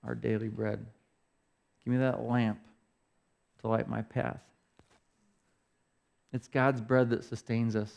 our 0.05 0.15
daily 0.15 0.49
bread. 0.49 0.85
Give 1.85 1.93
me 1.93 1.99
that 1.99 2.23
lamp 2.23 2.61
to 3.61 3.69
light 3.69 3.89
my 3.89 4.03
path. 4.03 4.41
It's 6.33 6.49
God's 6.49 6.81
bread 6.81 7.11
that 7.11 7.25
sustains 7.25 7.77
us 7.77 7.93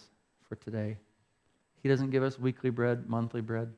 for 0.48 0.56
today. 0.56 0.98
He 1.82 1.90
doesn't 1.90 2.10
give 2.10 2.24
us 2.24 2.40
weekly 2.40 2.70
bread, 2.70 3.08
monthly 3.08 3.42
bread. 3.42 3.72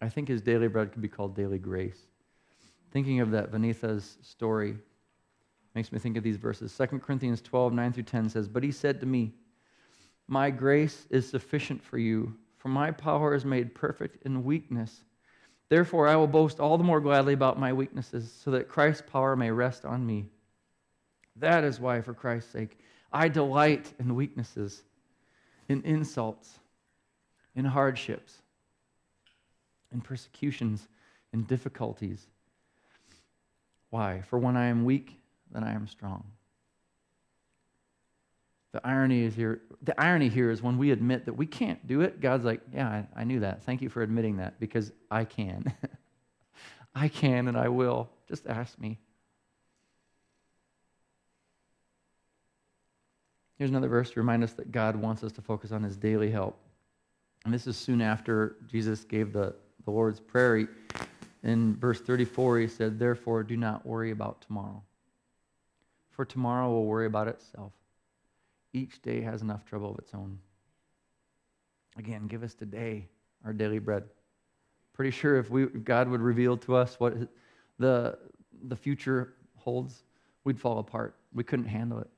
I 0.00 0.08
think 0.08 0.28
his 0.28 0.42
daily 0.42 0.68
bread 0.68 0.92
could 0.92 1.00
be 1.00 1.08
called 1.08 1.34
daily 1.34 1.58
grace. 1.58 1.98
Thinking 2.90 3.20
of 3.20 3.30
that 3.30 3.50
Vaneetha's 3.50 4.18
story 4.22 4.76
makes 5.74 5.90
me 5.90 5.98
think 5.98 6.16
of 6.16 6.22
these 6.22 6.36
verses. 6.36 6.76
2 6.76 6.98
Corinthians 6.98 7.40
12, 7.40 7.72
9 7.72 7.92
through 7.92 8.02
10 8.02 8.28
says, 8.28 8.48
But 8.48 8.62
he 8.62 8.70
said 8.70 9.00
to 9.00 9.06
me, 9.06 9.32
My 10.28 10.50
grace 10.50 11.06
is 11.10 11.28
sufficient 11.28 11.82
for 11.82 11.98
you, 11.98 12.34
for 12.64 12.70
my 12.70 12.90
power 12.90 13.34
is 13.34 13.44
made 13.44 13.74
perfect 13.74 14.24
in 14.24 14.42
weakness. 14.42 15.02
Therefore, 15.68 16.08
I 16.08 16.16
will 16.16 16.26
boast 16.26 16.60
all 16.60 16.78
the 16.78 16.82
more 16.82 16.98
gladly 16.98 17.34
about 17.34 17.60
my 17.60 17.74
weaknesses, 17.74 18.32
so 18.42 18.50
that 18.52 18.70
Christ's 18.70 19.02
power 19.06 19.36
may 19.36 19.50
rest 19.50 19.84
on 19.84 20.06
me. 20.06 20.24
That 21.36 21.62
is 21.62 21.78
why, 21.78 22.00
for 22.00 22.14
Christ's 22.14 22.50
sake, 22.50 22.78
I 23.12 23.28
delight 23.28 23.92
in 23.98 24.14
weaknesses, 24.14 24.82
in 25.68 25.82
insults, 25.82 26.58
in 27.54 27.66
hardships, 27.66 28.40
in 29.92 30.00
persecutions, 30.00 30.88
in 31.34 31.42
difficulties. 31.42 32.28
Why? 33.90 34.22
For 34.22 34.38
when 34.38 34.56
I 34.56 34.68
am 34.68 34.86
weak, 34.86 35.20
then 35.52 35.64
I 35.64 35.74
am 35.74 35.86
strong. 35.86 36.24
The 38.74 38.84
irony 38.84 39.22
is 39.22 39.36
here. 39.36 39.62
The 39.82 39.98
irony 40.00 40.28
here 40.28 40.50
is 40.50 40.60
when 40.60 40.78
we 40.78 40.90
admit 40.90 41.26
that 41.26 41.32
we 41.34 41.46
can't 41.46 41.86
do 41.86 42.00
it, 42.00 42.20
God's 42.20 42.44
like, 42.44 42.60
"Yeah, 42.72 42.88
I, 42.88 43.20
I 43.20 43.22
knew 43.22 43.38
that. 43.38 43.62
Thank 43.62 43.80
you 43.82 43.88
for 43.88 44.02
admitting 44.02 44.38
that 44.38 44.58
because 44.58 44.90
I 45.12 45.24
can. 45.24 45.72
I 46.94 47.06
can 47.06 47.46
and 47.46 47.56
I 47.56 47.68
will. 47.68 48.10
Just 48.28 48.48
ask 48.48 48.76
me." 48.80 48.98
Here's 53.58 53.70
another 53.70 53.86
verse 53.86 54.10
to 54.10 54.18
remind 54.18 54.42
us 54.42 54.54
that 54.54 54.72
God 54.72 54.96
wants 54.96 55.22
us 55.22 55.30
to 55.32 55.40
focus 55.40 55.70
on 55.70 55.84
His 55.84 55.96
daily 55.96 56.32
help, 56.32 56.58
and 57.44 57.54
this 57.54 57.68
is 57.68 57.76
soon 57.76 58.02
after 58.02 58.56
Jesus 58.66 59.04
gave 59.04 59.32
the 59.32 59.54
the 59.84 59.92
Lord's 59.92 60.18
prayer. 60.18 60.68
In 61.44 61.76
verse 61.76 62.00
34, 62.00 62.58
He 62.58 62.66
said, 62.66 62.98
"Therefore, 62.98 63.44
do 63.44 63.56
not 63.56 63.86
worry 63.86 64.10
about 64.10 64.40
tomorrow, 64.40 64.82
for 66.10 66.24
tomorrow 66.24 66.68
will 66.70 66.86
worry 66.86 67.06
about 67.06 67.28
itself." 67.28 67.72
Each 68.74 69.00
day 69.00 69.22
has 69.22 69.40
enough 69.40 69.64
trouble 69.64 69.92
of 69.92 69.98
its 69.98 70.12
own. 70.12 70.38
Again, 71.96 72.26
give 72.26 72.42
us 72.42 72.54
today 72.54 73.08
our 73.44 73.52
daily 73.52 73.78
bread. 73.78 74.02
Pretty 74.92 75.12
sure 75.12 75.38
if, 75.38 75.48
we, 75.48 75.64
if 75.64 75.84
God 75.84 76.08
would 76.08 76.20
reveal 76.20 76.56
to 76.58 76.74
us 76.74 76.98
what 76.98 77.14
the, 77.78 78.18
the 78.64 78.76
future 78.76 79.34
holds, 79.56 80.02
we'd 80.42 80.60
fall 80.60 80.80
apart. 80.80 81.14
We 81.32 81.44
couldn't 81.44 81.66
handle 81.66 82.00
it. 82.00 82.08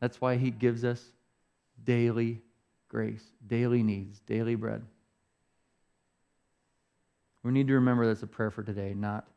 That's 0.00 0.20
why 0.20 0.36
He 0.36 0.50
gives 0.50 0.84
us 0.84 1.12
daily 1.84 2.40
grace, 2.88 3.24
daily 3.46 3.82
needs, 3.82 4.20
daily 4.20 4.54
bread. 4.54 4.82
We 7.42 7.52
need 7.52 7.68
to 7.68 7.74
remember 7.74 8.06
that's 8.06 8.22
a 8.22 8.26
prayer 8.26 8.50
for 8.50 8.62
today, 8.62 8.94
not 8.94 9.28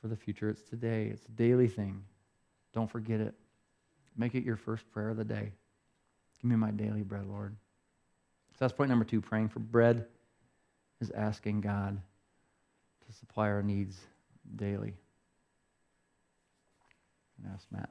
for 0.00 0.08
the 0.08 0.16
future. 0.16 0.48
It's 0.48 0.62
today, 0.62 1.08
it's 1.12 1.24
a 1.26 1.32
daily 1.32 1.68
thing. 1.68 2.02
Don't 2.72 2.90
forget 2.90 3.20
it. 3.20 3.34
Make 4.16 4.34
it 4.34 4.42
your 4.42 4.56
first 4.56 4.90
prayer 4.90 5.10
of 5.10 5.18
the 5.18 5.24
day. 5.24 5.52
Give 6.42 6.50
me 6.50 6.56
my 6.56 6.70
daily 6.70 7.02
bread, 7.02 7.26
Lord. 7.26 7.56
So 8.52 8.56
that's 8.60 8.72
point 8.72 8.90
number 8.90 9.04
two. 9.04 9.20
Praying 9.20 9.48
for 9.48 9.60
bread 9.60 10.06
is 11.00 11.10
asking 11.10 11.60
God 11.60 12.00
to 13.06 13.12
supply 13.12 13.48
our 13.48 13.62
needs 13.62 13.98
daily. 14.56 14.94
And 17.38 17.52
ask 17.52 17.66
Matt. 17.70 17.90